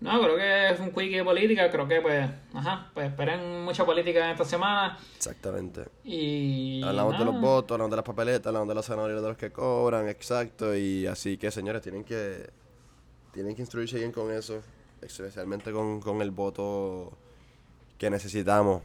[0.01, 3.85] No, creo que es un quickie de política, creo que pues, ajá, pues esperen mucha
[3.85, 5.83] política en esta semana Exactamente.
[6.05, 9.37] y Hablamos de los votos, hablamos de las papeletas, hablamos de los senadores de los
[9.37, 10.73] que cobran, exacto.
[10.73, 12.49] Y así que, señores, tienen que
[13.33, 14.61] tienen que instruirse bien con eso,
[15.01, 17.11] especialmente con, con el voto
[17.97, 18.81] que necesitamos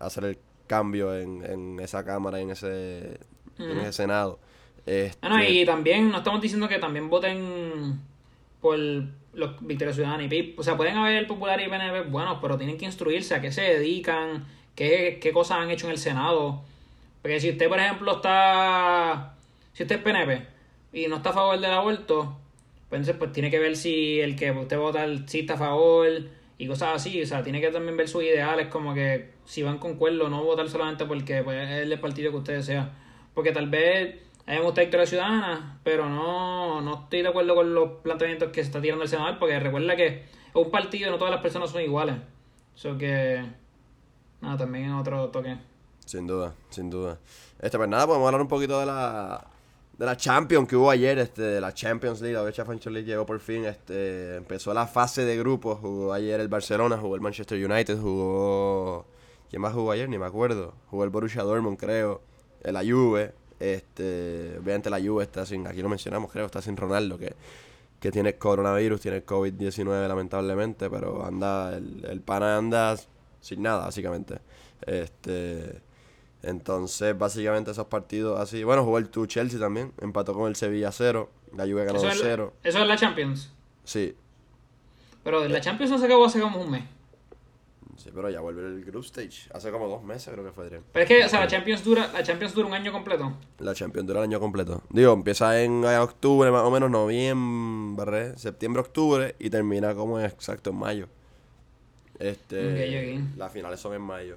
[0.00, 3.20] hacer el cambio en, en esa cámara, en ese,
[3.58, 4.38] en ese senado.
[4.86, 8.00] Este, Ah, no, y también no estamos diciendo que también voten
[8.60, 10.58] por los Victoria Ciudadana y PIP.
[10.58, 13.62] O sea, pueden haber Popular y PNP buenos, pero tienen que instruirse a qué se
[13.62, 16.62] dedican, qué, qué cosas han hecho en el Senado.
[17.22, 19.34] Porque si usted, por ejemplo, está
[19.74, 20.46] si usted es PNP
[20.92, 22.36] y no está a favor del aborto,
[22.88, 26.08] pues entonces pues tiene que ver si el que usted vota sí está a favor
[26.56, 29.78] y cosas así, o sea, tiene que también ver sus ideales, como que si van
[29.78, 32.92] con cuerdo, no votar solamente porque pues, es el partido que usted sea.
[33.34, 34.16] Porque tal vez
[34.46, 38.50] a mí me gusta Victoria Ciudadana, pero no, no estoy de acuerdo con los planteamientos
[38.50, 41.32] que se está tirando el senador, porque recuerda que es un partido y no todas
[41.32, 42.16] las personas son iguales.
[42.76, 43.42] Eso que.
[44.42, 45.56] Nada, también es otro toque.
[46.04, 47.18] Sin duda, sin duda.
[47.58, 49.46] Este, pues nada, podemos hablar un poquito de la,
[49.96, 53.06] de la Champions que hubo ayer, este, de la Champions League, la UEFA Champions League
[53.06, 57.22] llegó por fin, este, empezó la fase de grupos, jugó ayer el Barcelona, jugó el
[57.22, 59.06] Manchester United, jugó,
[59.48, 60.06] ¿quién más jugó ayer?
[60.10, 62.20] Ni me acuerdo, jugó el Borussia Dortmund, creo,
[62.62, 67.18] la Juve, este, obviamente la Juve está sin, aquí lo mencionamos, creo, está sin Ronaldo,
[67.18, 67.34] que,
[68.00, 72.96] que tiene coronavirus, tiene COVID-19 lamentablemente, pero anda, el, el pana anda
[73.40, 74.38] sin nada, básicamente,
[74.86, 75.82] este...
[76.46, 78.64] Entonces, básicamente esos partidos así.
[78.64, 79.92] Bueno, jugó el tu Chelsea también.
[80.02, 81.30] Empató con el Sevilla 0.
[81.56, 82.52] La Juve ganó 0.
[82.62, 83.50] ¿Eso es la Champions?
[83.84, 84.14] Sí.
[85.22, 86.84] Pero la Champions no se acabó hace como un mes.
[87.96, 89.48] Sí, pero ya vuelve el group stage.
[89.52, 90.82] Hace como dos meses creo que fue, Adrián.
[90.92, 93.32] Pero es que, o sea, la Champions dura, la Champions dura un año completo.
[93.58, 94.82] La Champions dura el año completo.
[94.90, 100.70] Digo, empieza en octubre, más o menos, noviembre, septiembre, octubre, y termina como en exacto
[100.70, 101.08] en mayo.
[102.18, 103.22] Este.
[103.36, 104.36] Las finales son en mayo.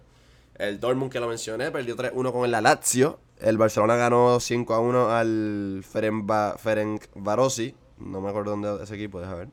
[0.56, 3.20] El Dortmund que lo mencioné perdió 3-1 con el Lazio.
[3.39, 7.76] El Barcelona ganó 5-1 al Ferenc Ferencvarosi.
[8.00, 9.50] No me acuerdo dónde es ese equipo, deja ver.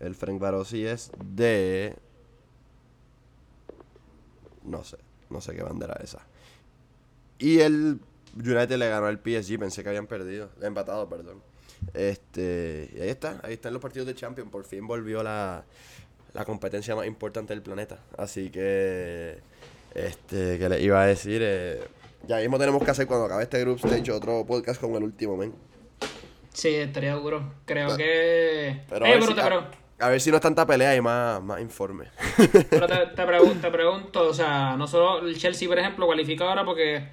[0.00, 1.96] El Ferencvarosi es de...
[4.66, 4.98] No sé,
[5.30, 6.26] no sé qué bandera es esa.
[7.38, 8.00] Y el
[8.36, 11.42] United le ganó al PSG, pensé que habían perdido, empatado, perdón.
[11.94, 15.64] Este, y ahí está, ahí están los partidos de Champions, por fin volvió la,
[16.32, 17.98] la competencia más importante del planeta.
[18.16, 19.38] Así que
[19.94, 21.80] este, que les iba a decir, eh,
[22.26, 25.36] ya mismo tenemos que hacer cuando acabe este group stage otro podcast con el último,
[25.36, 25.54] men.
[26.52, 27.52] Sí, estaría duro.
[27.66, 28.82] Creo que.
[28.88, 31.60] Pero, Eh, pero si, pero, a ver si no es tanta pelea y más, más
[31.60, 32.06] informe.
[32.70, 36.44] pero te, te pregun- te pregunto, o sea, no solo el Chelsea, por ejemplo, cualifica
[36.48, 37.08] ahora porque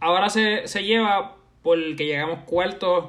[0.00, 3.06] ahora se, se lleva porque llegamos cuartos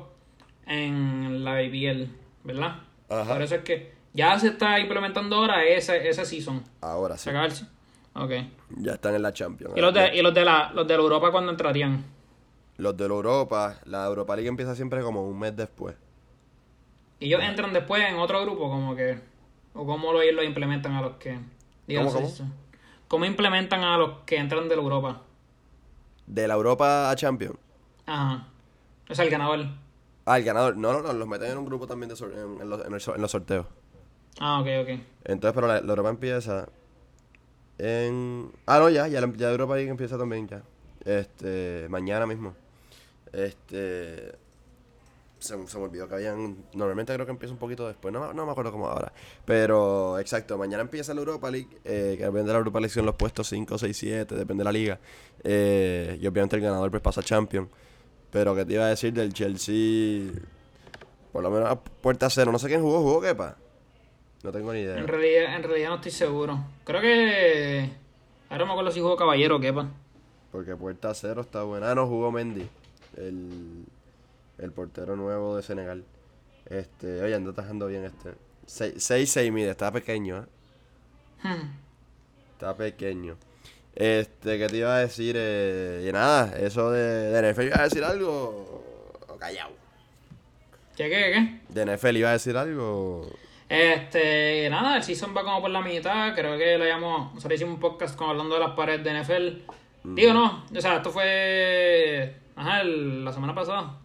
[0.66, 2.08] en la BBL,
[2.44, 2.78] ¿verdad?
[3.10, 3.34] Ajá.
[3.34, 6.64] Por eso es que ya se está implementando ahora ese, ese season.
[6.82, 7.66] Ahora sí, ¿Se acaba el se-
[8.14, 8.32] Ok.
[8.78, 9.74] ya están en la Champions.
[9.76, 12.04] ¿Y los de, y los de la, los de la Europa cuándo entrarían?
[12.78, 15.96] Los de la Europa, la Europa League empieza siempre como un mes después.
[17.22, 19.18] Y ellos entran después en otro grupo, como que.
[19.74, 21.40] O cómo lo, ellos lo implementan a los que.
[21.88, 22.30] digo, ¿Cómo,
[23.08, 25.22] ¿Cómo implementan a los que entran de la Europa?
[26.26, 27.56] De la Europa a Champions.
[28.06, 28.48] Ajá.
[29.10, 29.66] O sea, el ganador.
[30.26, 30.76] Ah, el ganador.
[30.76, 32.94] No, no, no, los meten en un grupo también de sor- en, en los, en
[32.94, 33.66] el en los sorteos.
[34.40, 35.00] Ah, ok, ok.
[35.26, 36.68] Entonces, pero la, la Europa empieza
[37.78, 38.52] en...
[38.66, 40.64] Ah, no, ya, ya, la, ya Europa League empieza también ya.
[41.06, 42.56] Este, mañana mismo.
[43.32, 44.34] Este...
[45.42, 46.56] Se, se me olvidó que habían...
[46.74, 49.12] Normalmente creo que empieza un poquito después, no, me- no me acuerdo cómo ahora.
[49.44, 53.08] Pero, exacto, mañana empieza la Europa League, eh, que depende de la Europa League son
[53.08, 55.00] los puestos 5, 6, 7, depende de la liga.
[55.44, 57.70] Eh, y obviamente el ganador pues pasa Champions.
[58.30, 60.32] Pero, ¿qué te iba a decir del Chelsea?
[61.34, 62.52] Por lo menos a puerta cero.
[62.52, 63.58] No sé quién jugó, jugó Kepa.
[64.44, 64.98] No tengo ni idea.
[64.98, 66.60] En realidad, en realidad no estoy seguro.
[66.86, 67.90] Creo que.
[68.50, 69.90] Ahora me acuerdo si jugó Caballero o Kepa.
[70.52, 71.92] Porque puerta cero está buena.
[71.92, 72.68] Ah, no jugó Mendy.
[73.18, 73.86] El,
[74.62, 76.04] el portero nuevo de Senegal.
[76.70, 78.34] Este, oye, anda tajando bien este.
[78.68, 80.46] 6-6 mide, está pequeño, ¿eh?
[81.44, 81.72] Hmm.
[82.54, 83.36] Está pequeño.
[83.96, 85.36] Este, ¿qué te iba a decir?
[85.38, 88.84] Eh, y nada, eso de, de NFL iba a decir algo.
[89.28, 89.72] o Callado.
[90.96, 91.60] ¿Qué, qué, qué?
[91.82, 93.28] De NFL iba a decir algo.
[93.68, 96.34] Este, nada, el season va como por la mitad.
[96.36, 97.34] Creo que lo llamamos.
[97.34, 99.72] Nosotros hicimos un podcast como hablando de las paredes de NFL.
[100.04, 102.36] Digo, no, o sea, esto fue.
[102.56, 103.98] Ajá, el- la semana pasada.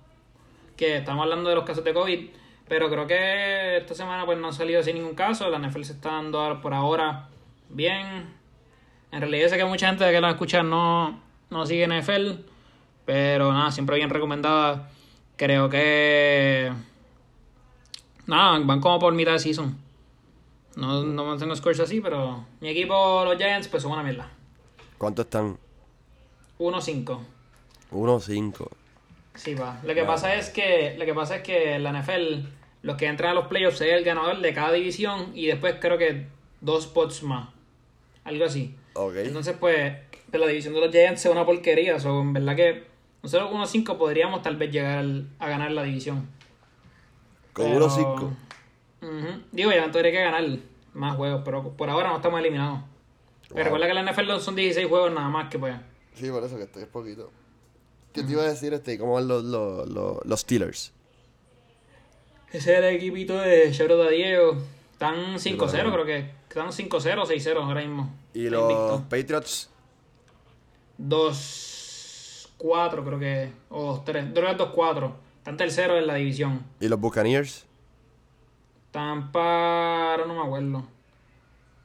[0.77, 2.31] Que estamos hablando de los casos de COVID.
[2.69, 5.49] Pero creo que esta semana pues no ha salido así ningún caso.
[5.49, 7.29] La NFL se está dando por ahora
[7.69, 8.35] bien.
[9.13, 12.43] En realidad sé que mucha gente que la escucha no, no sigue NFL.
[13.05, 14.91] Pero nada, siempre bien recomendada.
[15.37, 16.73] Creo que.
[18.27, 19.79] Nada, van como por mitad de season.
[20.75, 24.29] No, no mantengo scores así, pero mi equipo, los Giants, pues son una mierda.
[24.99, 25.57] ¿Cuánto están?
[26.59, 27.19] 1-5.
[27.93, 28.69] 1-5.
[29.37, 29.81] Sí, va.
[29.85, 32.47] Lo que pasa es que, lo que pasa es que la NFL,
[32.83, 35.99] los que entran a los playoffs es el ganador de cada división y después creo
[35.99, 36.27] que
[36.61, 37.49] dos spots más.
[38.25, 38.75] Algo así.
[38.95, 39.15] Ok.
[39.17, 39.95] Entonces, pues,
[40.29, 42.01] de la división de los Giants es una porquería.
[42.01, 42.85] So, en verdad que
[43.23, 46.29] nosotros 1-5 podríamos tal vez llegar al- a ganar la división.
[47.53, 48.33] Con Pero- 1-5.
[49.03, 49.43] Ujú.
[49.53, 50.45] Digo, ya tendría que ganar
[50.95, 52.81] más juegos, pero por ahora no estamos eliminados.
[53.49, 53.65] Pero Wow.
[53.65, 55.77] recuerda que la NFL son 16 juegos nada más que pues.
[56.15, 57.31] Sí, por eso que estoy es poquito.
[58.17, 58.99] ¿Qué te iba a decir este?
[58.99, 60.91] ¿Cómo van los, los, los, los Steelers?
[62.51, 64.57] Ese es el equipito de Chevro de Diego.
[64.93, 66.31] Están 5-0, creo que.
[66.49, 68.11] Están 5-0 6-0 ahora mismo.
[68.33, 69.05] ¿Y los invicto.
[69.11, 69.69] Patriots?
[70.99, 73.53] 2-4, creo que.
[73.69, 74.29] O 3.
[74.33, 75.13] Creo que es 2-4.
[75.37, 76.65] Están terceros en la división.
[76.81, 77.67] ¿Y los Buccaneers?
[78.93, 80.13] Tampa.
[80.13, 80.87] ahora no me acuerdo.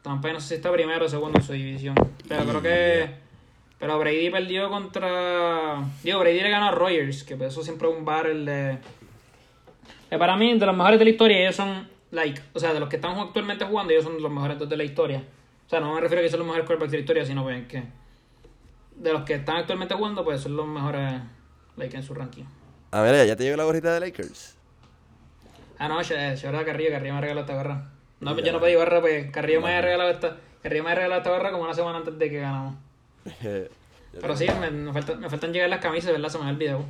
[0.02, 1.96] Tampa no sé si está primero o segundo en su división.
[2.30, 3.31] Pero creo que.
[3.82, 5.84] Pero Brady perdió contra.
[6.04, 8.78] Digo, Brady le ganó a Rogers, que pues eso siempre es un barrel de.
[10.08, 12.80] Que para mí, de los mejores de la historia, ellos son, like, o sea, de
[12.80, 15.24] los que están actualmente jugando, ellos son los mejores dos de la historia.
[15.66, 17.42] O sea, no me refiero a que son los mejores quarterbacks de la historia, sino
[17.42, 17.84] pues, que
[18.98, 21.14] de los que están actualmente jugando, pues son los mejores,
[21.76, 22.44] like, en su ranking.
[22.92, 24.58] Ah, mira, ya te llegó la gorrita de Lakers.
[25.80, 27.90] Ah, no, ahora Carrillo, Carrillo me regaló esta gorra.
[28.20, 28.44] No, Ya.
[28.44, 31.52] yo no pedí gorra, pues Carrillo me había regalado esta, Carrillo me regalado esta gorra
[31.52, 32.76] como una semana antes de que ganamos.
[34.20, 36.30] Pero sí, me, me, falta- me faltan llegar las camisas, ¿verdad?
[36.30, 36.84] Se me olvidó.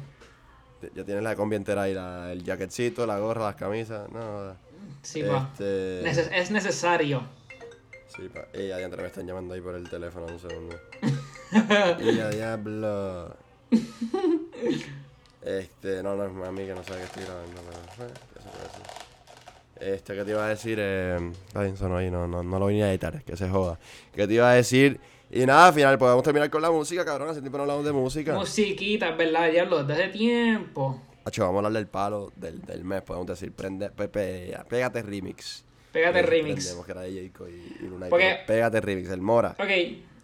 [0.96, 4.10] Ya tienes la combi entera ahí, la- el jaquetcito, la gorra, las camisas.
[4.12, 4.56] No,
[5.04, 5.50] Sí, pa.
[5.54, 7.22] Este- Neces- es necesario.
[8.08, 8.46] sí, pa.
[8.54, 10.76] Ey, adiante, me están llamando ahí por el teléfono, un segundo.
[12.02, 13.36] y a diablo.
[15.44, 17.62] Este, no, no es mami que no sabe que estoy grabando,
[17.98, 18.14] pero.
[19.80, 19.94] ¿qué?
[19.94, 20.78] Este, que te iba a decir?
[20.80, 21.74] Eh, ahí,
[22.12, 23.80] no, no, no lo vine a editar, que se joda.
[24.14, 25.00] Que te iba a decir?
[25.34, 27.30] Y nada, al final podemos terminar con la música, cabrón.
[27.30, 28.34] Hace tiempo no hablamos de música.
[28.36, 31.02] Musiquita, es verdad, diablo, desde hace tiempo.
[31.24, 33.54] Hacho, vamos a hablar del palo del, del mes, podemos decir.
[33.54, 35.64] Prende, pepe, pégate remix.
[35.94, 36.74] Pégate Eh, remix.
[36.86, 37.32] que era de y,
[37.82, 39.56] y Lunay, Porque- pero Pégate remix, el Mora.
[39.60, 39.70] Ok,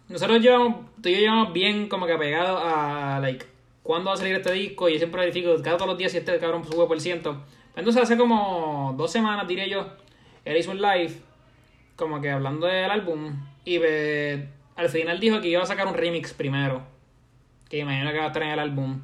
[0.08, 3.46] nosotros llevamos, tú y yo llevamos bien como que apegados a, like,
[3.82, 4.88] cuándo va a salir este disco.
[4.88, 7.44] Y yo siempre verifico cada todos los días si este cabrón sube por ciento.
[7.76, 9.86] Entonces hace como dos semanas, diré yo,
[10.44, 11.14] él hizo un live,
[11.96, 13.40] como que hablando del álbum.
[13.64, 16.82] Y eh, al final dijo que iba a sacar un remix primero.
[17.68, 19.02] Que imagino que va a estar en el álbum.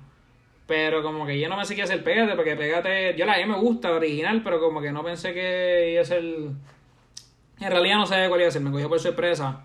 [0.68, 3.36] Pero como que yo no pensé que iba a ser Pégate, porque Pégate, yo la
[3.36, 6.22] mí me gusta, original, pero como que no pensé que iba a ser...
[6.22, 9.64] En realidad no sé cuál iba a ser, me cogió por sorpresa.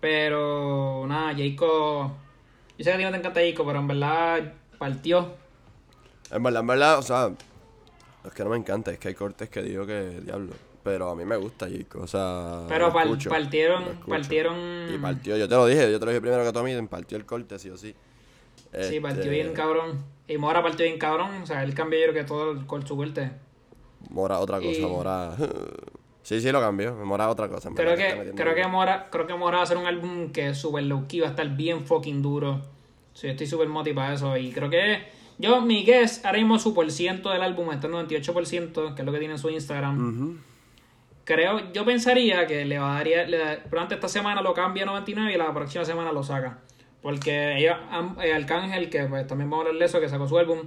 [0.00, 2.16] Pero nada, Jayco.
[2.78, 5.34] Yo sé que a ti no te encanta Jayco, pero en verdad partió.
[6.30, 7.30] En verdad, en verdad, o sea,
[8.24, 10.54] es que no me encanta, es que hay cortes que digo que diablo.
[10.82, 12.64] Pero a mí me gusta Jayco, o sea.
[12.68, 16.10] Pero lo par- escucho, partieron- partieron- Y partió, yo te lo dije, yo te lo
[16.10, 17.94] dije primero que Tommy, partió el corte, sí o sí.
[18.88, 20.02] Sí, partió Este, bien cabrón.
[20.28, 21.42] Y Mora partió bien cabrón.
[21.42, 23.32] O sea, él cambió yo creo que todo el, con su vuelta.
[24.08, 25.36] Mora, otra cosa, Y- Mora.
[26.22, 27.70] Sí, sí, lo cambió, Mora, otra cosa.
[27.74, 28.66] Creo que, creo que.
[28.68, 31.26] Mora, creo que Mora va a hacer un álbum que es super low key, va
[31.28, 32.60] a estar bien fucking duro.
[33.14, 34.36] Sí, yo estoy súper motivado para eso.
[34.36, 34.98] Y creo que
[35.38, 39.06] yo, mi guess, ahora mismo su por ciento del álbum está en 98%, que es
[39.06, 40.38] lo que tiene en su Instagram.
[41.30, 44.86] Creo, yo pensaría que le va a dar, le durante esta semana lo cambia a
[44.86, 46.58] 99 y la próxima semana lo saca.
[47.02, 47.76] Porque ellos,
[48.20, 50.62] eh, Arcángel, que pues también vamos a hablar de eso, que sacó su álbum,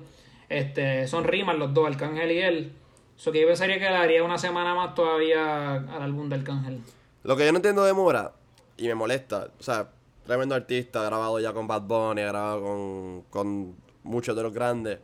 [0.47, 2.71] este, son rimas los dos, Arcángel y él.
[3.17, 6.79] Eso que yo pensaría que le daría una semana más todavía al álbum de Arcángel.
[7.23, 8.31] Lo que yo no entiendo de Mora,
[8.77, 9.89] y me molesta, o sea,
[10.25, 14.53] tremendo artista, ha grabado ya con Bad Bunny, ha grabado con, con muchos de los
[14.53, 14.99] grandes.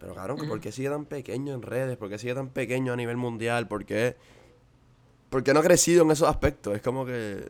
[0.00, 1.96] Pero cabrón, ¿por qué sigue tan pequeño en redes?
[1.96, 3.68] ¿Por qué sigue tan pequeño a nivel mundial?
[3.68, 4.16] ¿Por qué,
[5.34, 6.76] por qué no ha crecido en esos aspectos?
[6.76, 7.48] Es como que...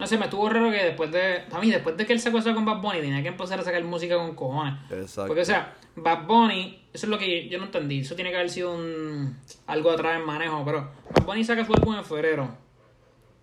[0.00, 1.44] No sé, me estuvo raro que después de.
[1.48, 3.62] A mí, después de que él sacó eso con Bad Bunny, tenía que empezar a
[3.62, 4.74] sacar música con cojones.
[4.90, 5.28] Exacto.
[5.28, 8.00] Porque, o sea, Bad Bunny, eso es lo que yo no entendí.
[8.00, 10.64] Eso tiene que haber sido un algo atrás en manejo.
[10.64, 12.48] Pero Bad Bunny saca su álbum en febrero.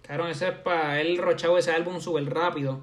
[0.02, 2.82] Cabrón, ese es para él rochado ese álbum súper rápido.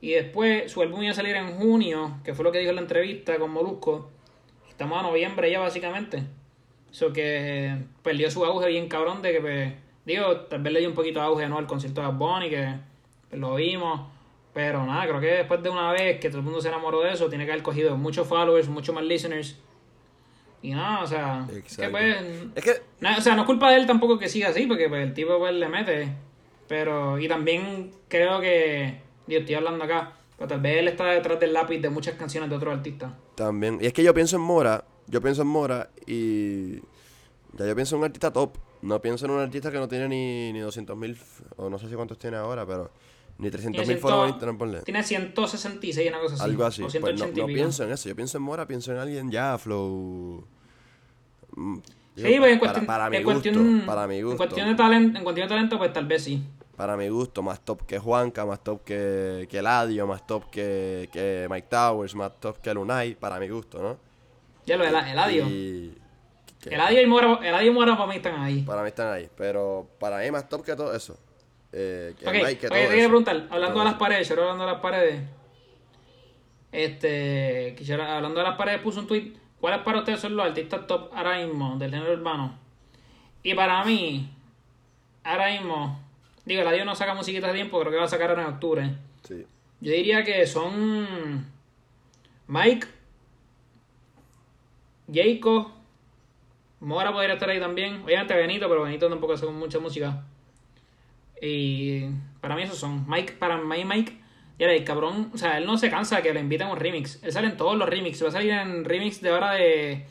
[0.00, 2.76] Y después su álbum iba a salir en junio, que fue lo que dijo en
[2.76, 4.08] la entrevista con Molusco.
[4.66, 6.22] Estamos a noviembre ya, básicamente.
[6.90, 10.88] Eso que perdió su auge bien cabrón de que, pues, digo, tal vez le dio
[10.88, 11.58] un poquito de auge, ¿no?
[11.58, 12.74] Al concierto de Bunny, que
[13.28, 14.00] pues, lo vimos.
[14.52, 17.12] Pero nada, creo que después de una vez que todo el mundo se enamoró de
[17.12, 19.56] eso, tiene que haber cogido muchos followers, muchos más listeners.
[20.62, 22.16] Y nada, o sea, es que pues,
[22.54, 22.82] Es que...
[23.00, 25.14] na- o sea, no es culpa de él tampoco que siga así, porque pues, el
[25.14, 26.12] tipo pues, le mete.
[26.68, 31.38] Pero, y también creo que, digo, estoy hablando acá, pero tal vez él está detrás
[31.40, 33.12] del lápiz de muchas canciones de otros artistas.
[33.36, 33.78] También.
[33.80, 36.76] Y es que yo pienso en Mora, yo pienso en Mora y
[37.54, 38.56] ya yo pienso en un artista top.
[38.82, 41.18] No pienso en un artista que no tiene ni, ni 200 mil,
[41.56, 42.90] o no sé si cuántos tiene ahora, pero
[43.38, 44.80] ni 300 mil Tiene followers en ponle.
[44.82, 46.44] Tiene 166, una cosa así.
[46.44, 46.82] Algo así.
[46.82, 47.56] O Pues no, 180 y no pico.
[47.56, 50.44] pienso en eso, yo pienso en Mora, pienso en alguien ya, flow.
[51.56, 51.78] mm,
[52.16, 54.36] Sí, digo, pues en para- cuestión, para, mi en gusto, cuestión, para mi en gusto.
[54.38, 56.42] cuestión de talento, en cuestión de talento, pues tal vez sí.
[56.76, 61.08] Para mi gusto, más top que Juanca, más top que, que Eladio, más top que,
[61.12, 63.96] que Mike Towers, más top que Lunay, para mi gusto, ¿no?
[64.66, 65.46] Ya lo, el, Eladio.
[65.48, 65.94] Y-
[66.64, 68.62] Eladio y Mora, Eladio y Mora para mí están ahí.
[68.62, 71.18] Para mí están ahí, pero para mí más top que todo eso.
[71.72, 73.08] Eh, que Ok, Mike, oye, que te todo quería eso.
[73.08, 75.22] preguntar, hablando Todo de las paredes, yo hablando de las paredes.
[76.72, 79.32] Este, quisiera, hablando de las paredes, puso un tweet.
[79.60, 82.58] ¿Cuáles para ustedes son los artistas top ahora mismo del género urbano?
[83.42, 84.30] Y para mí,
[85.24, 86.00] ahora mismo,
[86.44, 88.48] digo, la Dio no saca musiquita de tiempo, creo que va a sacar ahora en
[88.48, 88.90] octubre.
[89.22, 89.46] Sí.
[89.80, 91.46] Yo diría que son
[92.46, 92.86] Mike,
[95.12, 95.72] Jayco,
[96.80, 98.02] Mora podría estar ahí también.
[98.04, 100.24] Obviamente Benito, pero Benito tampoco hace mucha música.
[101.42, 102.04] Y
[102.40, 103.04] para mí esos son.
[103.08, 104.18] Mike, para mí Mike,
[104.58, 106.78] ya el cabrón, o sea, él no se cansa de que le inviten a un
[106.78, 107.22] remix.
[107.22, 108.22] Él sale en todos los remix.
[108.22, 110.04] Va a salir en remix de ahora de.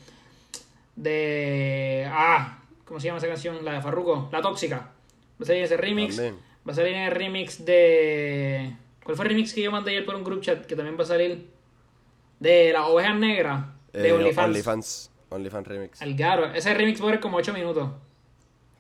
[0.96, 2.08] De.
[2.12, 3.64] Ah, ¿cómo se llama esa canción?
[3.64, 4.78] La de Farruko, La Tóxica.
[4.78, 6.16] Va a salir en ese remix.
[6.16, 6.38] También.
[6.68, 8.76] Va a salir en el remix de.
[9.04, 10.66] ¿Cuál fue el remix que yo mandé ayer por un group chat?
[10.66, 11.48] Que también va a salir.
[12.40, 13.66] De las ovejas negras.
[13.94, 14.48] De Eh, OnlyFans.
[14.48, 15.12] OnlyFans.
[15.30, 16.02] OnlyFans Remix.
[16.02, 16.46] Algaro.
[16.54, 17.90] Ese remix va a durar como 8 minutos.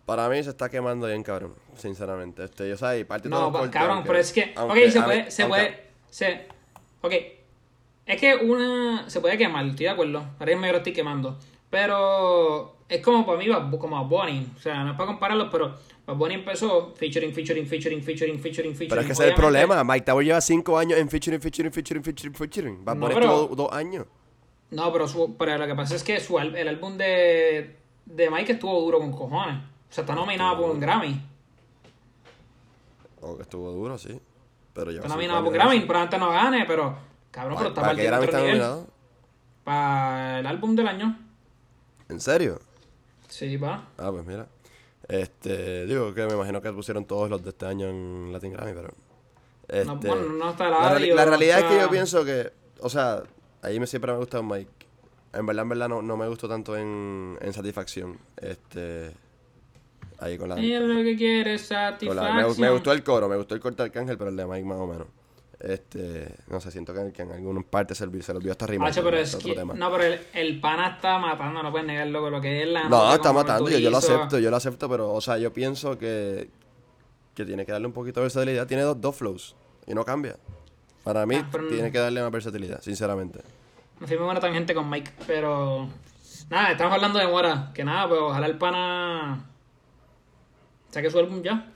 [0.05, 1.53] Para mí se está quemando bien, cabrón.
[1.75, 2.43] Sinceramente.
[2.43, 4.53] Este, yo sé, parte No, cortes, cabrón, aunque- pero es que.
[4.55, 5.31] aunque- ok, se mí- puede.
[5.31, 5.83] Se aunque- puede.
[6.09, 6.47] Se,
[7.01, 7.13] ok.
[8.07, 9.07] Es que una.
[9.09, 10.19] Se puede quemar, estoy de acuerdo.
[10.39, 11.37] Ahora mismo yo lo estoy quemando.
[11.69, 12.75] Pero.
[12.89, 13.45] Es como para mí,
[13.77, 14.47] como a Bonnie.
[14.57, 15.75] O sea, no es para compararlos, pero.
[16.07, 18.89] Bad Bunny empezó featuring, featuring, featuring, featuring, featuring, featuring.
[18.89, 19.83] Pero es que ese es el problema.
[19.83, 22.83] Mike Tower lleva 5 años en featuring, featuring, featuring, featuring, featuring.
[22.83, 24.07] Bad No, Bunny pero- estuvo 2 años.
[24.71, 28.53] No, pero, su, pero lo que pasa es que su, el álbum de, de Mike
[28.53, 29.57] estuvo duro con cojones.
[29.89, 31.19] O sea, está nominado por un Grammy.
[33.21, 34.19] O que estuvo duro, sí.
[34.73, 35.79] Pero lleva Está nominado por Grammy.
[35.81, 36.95] Probablemente no gane, pero.
[37.31, 38.87] Cabrón, pero está ¿Para qué Grammy está nominado?
[39.63, 41.19] Para el álbum del año.
[42.07, 42.59] ¿En serio?
[43.27, 43.87] Sí, va.
[43.97, 44.47] Ah, pues mira.
[45.07, 48.73] Este, digo que me imagino que pusieron todos los de este año en Latin Grammy,
[48.73, 48.89] pero.
[49.67, 52.89] Este, No, bueno, no está la, audio, la realidad es que yo pienso que, o
[52.89, 53.21] sea,
[53.61, 54.69] ahí me siempre me ha gustado Mike.
[55.33, 58.17] En verdad, en verdad no, no me gustó tanto en, en Satisfacción.
[58.37, 59.11] Este.
[60.19, 60.59] Ahí con la.
[60.59, 62.35] Ella lo que quiere es satisfacción.
[62.35, 64.65] me, me gustó el coro, me gustó el corte de Arcángel, pero el de Mike
[64.65, 65.07] más o menos.
[65.59, 68.85] Este, no sé, siento que, que en alguna parte se, se olvidó esta rima.
[68.85, 72.31] Macho, pero es que, no, pero el, el pana está matando, no puedes negarlo con
[72.31, 75.13] lo que es la No, está matando, yo, yo lo acepto, yo lo acepto, pero,
[75.13, 76.49] o sea, yo pienso que,
[77.35, 78.67] que tiene que darle un poquito de versatilidad.
[78.67, 80.37] Tiene dos, dos flows y no cambia.
[81.03, 83.39] Para mí, Ah, pero no- tiene que darle más versatilidad, sinceramente.
[83.99, 85.87] Me fui muy buena tangente con Mike, pero.
[86.49, 87.71] Nada, estamos hablando de Mora.
[87.73, 89.45] Que nada, pues ojalá el pana.
[90.91, 91.71] saque su álbum ya.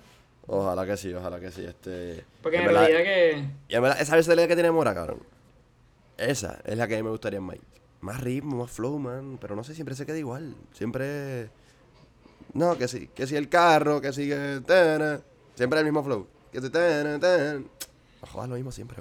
[0.47, 1.63] Ojalá que sí, ojalá que sí.
[1.63, 3.45] Este, Porque en, realidad que.
[3.69, 5.19] Y en verdad, esa versatilidad que tiene Mora, cabrón.
[6.17, 7.61] Esa es la que a mí me gustaría en Mike.
[8.01, 9.37] Más ritmo, más flow, man.
[9.39, 10.55] Pero no sé, siempre se queda igual.
[10.73, 11.49] Siempre.
[12.53, 13.09] No, que sí.
[13.15, 14.61] Que si el carro, que si que.
[14.65, 15.21] tana.
[15.55, 16.27] Siempre el mismo flow.
[16.51, 16.69] Que si.
[18.31, 18.97] Joder, lo mismo siempre.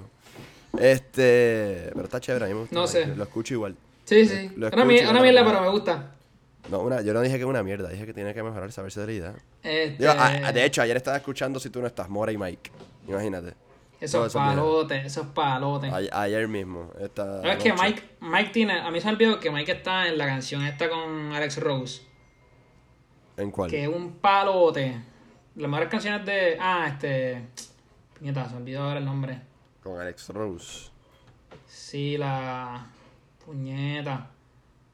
[0.79, 1.91] Este.
[1.93, 2.75] Pero está chévere, a mí me gusta.
[2.75, 3.07] No sé.
[3.07, 3.77] Lo escucho igual.
[4.05, 4.51] Sí, sí.
[4.57, 6.13] Lo Una, escucho, mierda, pero me gusta.
[6.71, 8.83] No, una, yo no dije que es una mierda, dije que tiene que mejorar esa
[8.83, 9.35] versatilidad.
[9.63, 12.39] Este, Digo, a- a- de hecho, ayer estaba escuchando Si tú no estás, Mora y
[12.39, 12.71] Mike.
[13.09, 13.55] Imagínate.
[14.01, 15.93] Esos palotes, esos palotes.
[15.93, 16.91] A- ayer mismo.
[17.01, 17.83] Esta ¿Sabes que noche.
[17.85, 18.81] Mike, Mike tiene.
[18.81, 22.03] A mí se me olvidó que Mike está en la canción esta con Alex Rose.
[23.37, 23.71] ¿En cuál?
[23.71, 24.97] Que es un palote.
[25.57, 26.57] Las mejores canciones de.
[26.61, 27.43] Ah, este.
[28.23, 29.41] Puñeta, se olvidó ahora el nombre.
[29.83, 30.91] Con Alex Rose.
[31.67, 32.87] Sí, la.
[33.45, 34.31] Puñeta.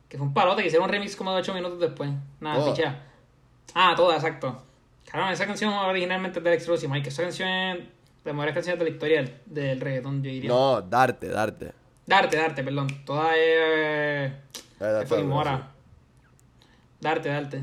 [0.08, 2.08] Que fue un palote que hicieron un remix como de 8 minutos después.
[2.40, 3.06] Nada, pichea.
[3.74, 4.62] Ah, toda, exacto.
[5.04, 7.10] Claro, esa canción originalmente es de Alex Rose y Mike.
[7.10, 7.90] Esa canción es de
[8.24, 10.48] las mejores canciones de la historia del, del reggaetón, yo diría.
[10.48, 11.74] No, darte, darte.
[12.06, 12.88] Darte, darte, perdón.
[13.04, 13.42] Toda es.
[13.42, 14.32] Eh,
[15.06, 15.72] dura, Mora.
[16.98, 17.62] Darte, darte.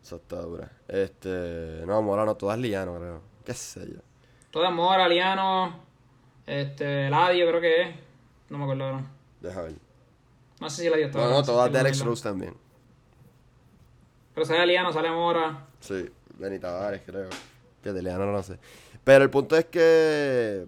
[0.00, 0.70] Eso está dura.
[0.86, 1.82] Este.
[1.84, 3.22] No, Mora no, todas Liano, creo.
[3.44, 4.13] Qué sé yo.
[4.54, 5.80] Toda es Mora, Liano.
[6.46, 7.10] Este.
[7.10, 7.88] Ladio, creo que es.
[8.48, 9.04] No me acuerdo ahora.
[9.40, 9.72] Deja ver.
[10.60, 11.18] No sé si Ladio está.
[11.18, 12.54] No, no, todas de Alex Rose también.
[14.32, 15.66] Pero sale Liano, sale Mora.
[15.80, 17.30] Sí, Benny Tavares, creo.
[17.82, 18.60] Que de Liano no lo sé.
[19.02, 20.66] Pero el punto es que.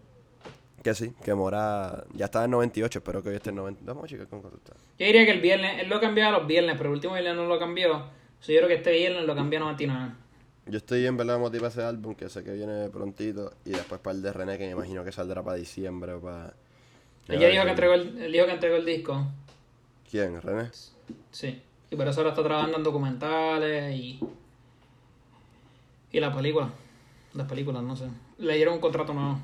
[0.83, 3.83] Que sí, que Mora ya estaba en 98, espero que hoy esté en 90.
[3.85, 4.73] Vamos a checar con cuánto está.
[4.99, 7.45] Yo diría que el viernes, él lo cambiaba los viernes, pero el último viernes no
[7.45, 8.09] lo cambió.
[8.41, 10.26] So, yo creo que este viernes lo cambió a 99.
[10.67, 13.53] Yo estoy en verdad motivado a ese álbum que sé que viene prontito.
[13.65, 16.55] Y después para el de René, que me imagino que saldrá para diciembre o para.
[17.29, 19.27] Él ya dijo que entregó el, él dijo que entregó el disco.
[20.11, 20.41] ¿Quién?
[20.41, 20.71] ¿René?
[21.31, 21.63] Sí.
[21.91, 24.21] Y por eso ahora está trabajando en documentales y.
[26.13, 26.71] Y la película.
[27.35, 28.07] Las películas, no sé.
[28.39, 29.39] Le dieron un contrato nuevo.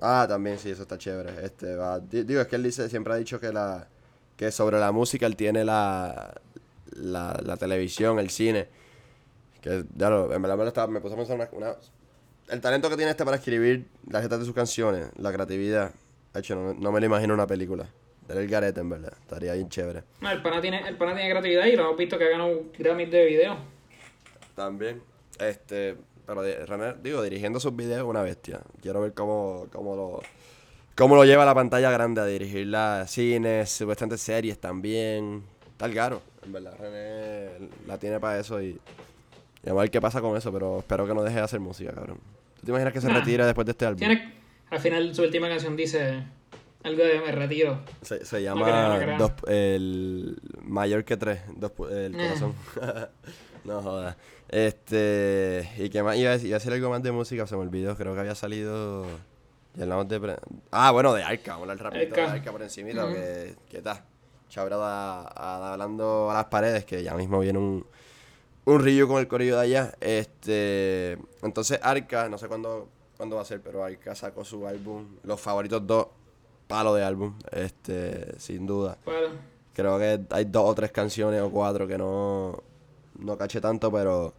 [0.00, 1.44] Ah, también sí, eso está chévere.
[1.44, 3.88] Este, va, di- digo, es que él dice, siempre ha dicho que la
[4.36, 6.32] que sobre la música él tiene la,
[6.92, 8.68] la, la televisión, el cine.
[9.60, 11.76] Que, ya lo, en verdad me, lo estaba, me puse a pensar una, una-
[12.48, 15.92] El talento que tiene este para escribir las letras de sus canciones, la creatividad.
[16.32, 17.86] De hecho, no, no me lo imagino una película.
[18.28, 19.12] Era el garete, en verdad.
[19.20, 20.04] Estaría bien chévere.
[20.20, 22.62] No, el pana tiene, el pana tiene creatividad y lo hemos visto que ha ganado
[22.78, 23.56] Grammys de video.
[24.54, 25.02] También.
[25.38, 25.96] Este,
[26.26, 28.60] pero René, digo, dirigiendo sus videos, una bestia.
[28.82, 30.20] Quiero ver cómo, cómo lo
[30.94, 35.42] cómo lo lleva a la pantalla grande a dirigir las cines, supuestamente series también.
[35.76, 36.74] Tal caro, en verdad.
[36.78, 38.78] René la tiene para eso y,
[39.64, 41.92] y a ver qué pasa con eso, pero espero que no deje de hacer música,
[41.92, 42.18] cabrón.
[42.60, 43.18] ¿Tú te imaginas que se Nah.
[43.20, 43.98] retire después de este álbum?
[43.98, 44.34] Tiene,
[44.70, 46.22] al final su última canción dice
[46.82, 47.80] algo de me retiro.
[48.02, 49.18] Se, llama no creo.
[49.18, 52.54] dos- el mayor que tres, dos el corazón.
[53.64, 54.16] no jodas.
[54.50, 57.54] Este, y qué más iba a decir, iba a decir algo más de música, se
[57.56, 59.04] me olvidó, creo que había salido
[59.74, 60.36] ya hablamos de pre-
[60.72, 62.50] Ah, bueno, de Arca, vamos a hablar rapidito de Arca.
[62.50, 63.14] Por encimita, Ujú.
[63.14, 64.02] que qué tal.
[64.48, 67.86] Chabrado a, a- hablando a las paredes, que ya mismo viene un
[68.68, 69.94] un Ryu con el corillo de allá.
[70.00, 75.06] Este, entonces Arca, no sé cuándo cuándo va a ser, pero Arca sacó su álbum,
[75.24, 76.06] los favoritos dos
[76.68, 78.98] palos de álbum, este, sin duda.
[79.04, 79.28] Bueno,
[79.74, 82.62] Creo que hay dos o tres canciones o cuatro que no,
[83.18, 84.34] no caché tanto, pero,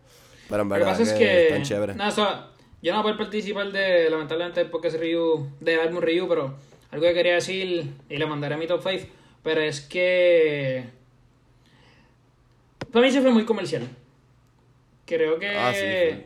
[0.49, 1.95] pero en lo que verdad pasa es que están chéveres.
[1.95, 2.47] nada, o sea,
[2.81, 6.55] yo no voy a poder participar de, lamentablemente, porque es Ryu, del álbum Ryu, pero
[6.91, 9.05] algo que quería decir, y le mandaré a mi top 5,
[9.43, 10.85] pero es que.
[12.91, 13.87] Para mí se fue muy comercial.
[15.09, 16.25] Creo que Ah, sí,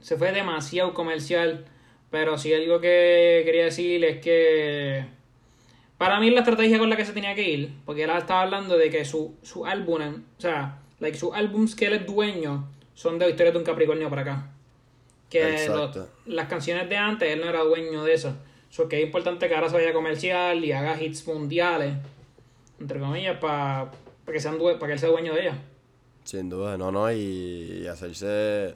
[0.00, 1.64] se fue demasiado comercial,
[2.10, 5.04] pero sí algo que quería decir es que
[5.96, 8.76] para mí la estrategia con la que se tenía que ir, porque él estaba hablando
[8.76, 10.00] de que su, su álbum,
[10.38, 14.10] o sea, like, sus álbums que él es dueño son de historias de un Capricornio
[14.10, 14.50] para acá.
[15.30, 18.36] Que los- las canciones de antes él no era dueño de eso.
[18.70, 21.94] So que es importante que ahora se vaya comercial y haga hits mundiales,
[22.80, 23.90] entre comillas, para
[24.30, 25.56] que, sean due- pa' que él sea dueño de ellas.
[26.26, 28.74] Sin duda, no, no, y, y hacerse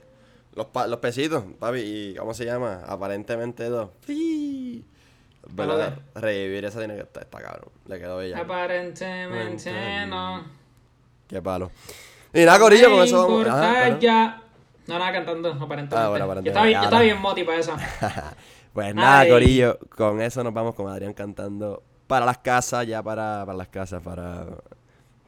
[0.55, 2.82] los, pa- los pesitos, papi, y ¿cómo se llama?
[2.86, 3.90] Aparentemente dos.
[4.07, 4.86] Sí.
[5.53, 5.98] ¿Verdad?
[6.14, 7.70] Revivir esa tiene que estar, está cabrón.
[7.86, 8.38] Le quedó bella.
[8.38, 10.44] Aparentemente no.
[11.26, 11.70] Qué palo.
[12.32, 13.46] Y nada, Corillo, con eso vamos.
[13.48, 14.42] Ajá, ya.
[14.86, 15.96] No, nada, cantando, aparentemente.
[15.96, 16.51] Ah, bueno, Yo aparentemente.
[16.51, 16.88] estaba, bien- yo Ahora.
[16.88, 18.34] estaba bien moti para esa.
[18.72, 19.30] Pues nada, Ay.
[19.30, 23.66] Corillo, con eso nos vamos con Adrián cantando para las casas, ya para, para las
[23.66, 24.46] casas, para,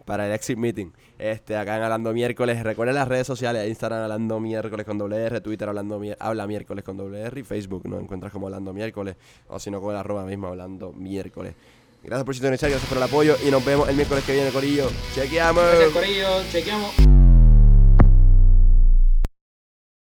[0.05, 0.91] para el exit meeting.
[1.19, 2.63] Este, acá en Hablando Miércoles.
[2.63, 6.97] Recuerden las redes sociales, Instagram Hablando Miércoles con doble R, Twitter Hablando Habla Miércoles con
[6.97, 9.17] doble R y Facebook nos encuentras como Hablando Miércoles
[9.49, 11.55] o si no con el arroba mismo Hablando Miércoles.
[12.03, 14.91] Gracias por sintonizar, gracias por el apoyo y nos vemos el miércoles que viene, Corillo.
[15.15, 15.65] Chequeamos.
[15.93, 16.43] Corillo.
[16.51, 17.32] Chequeamos.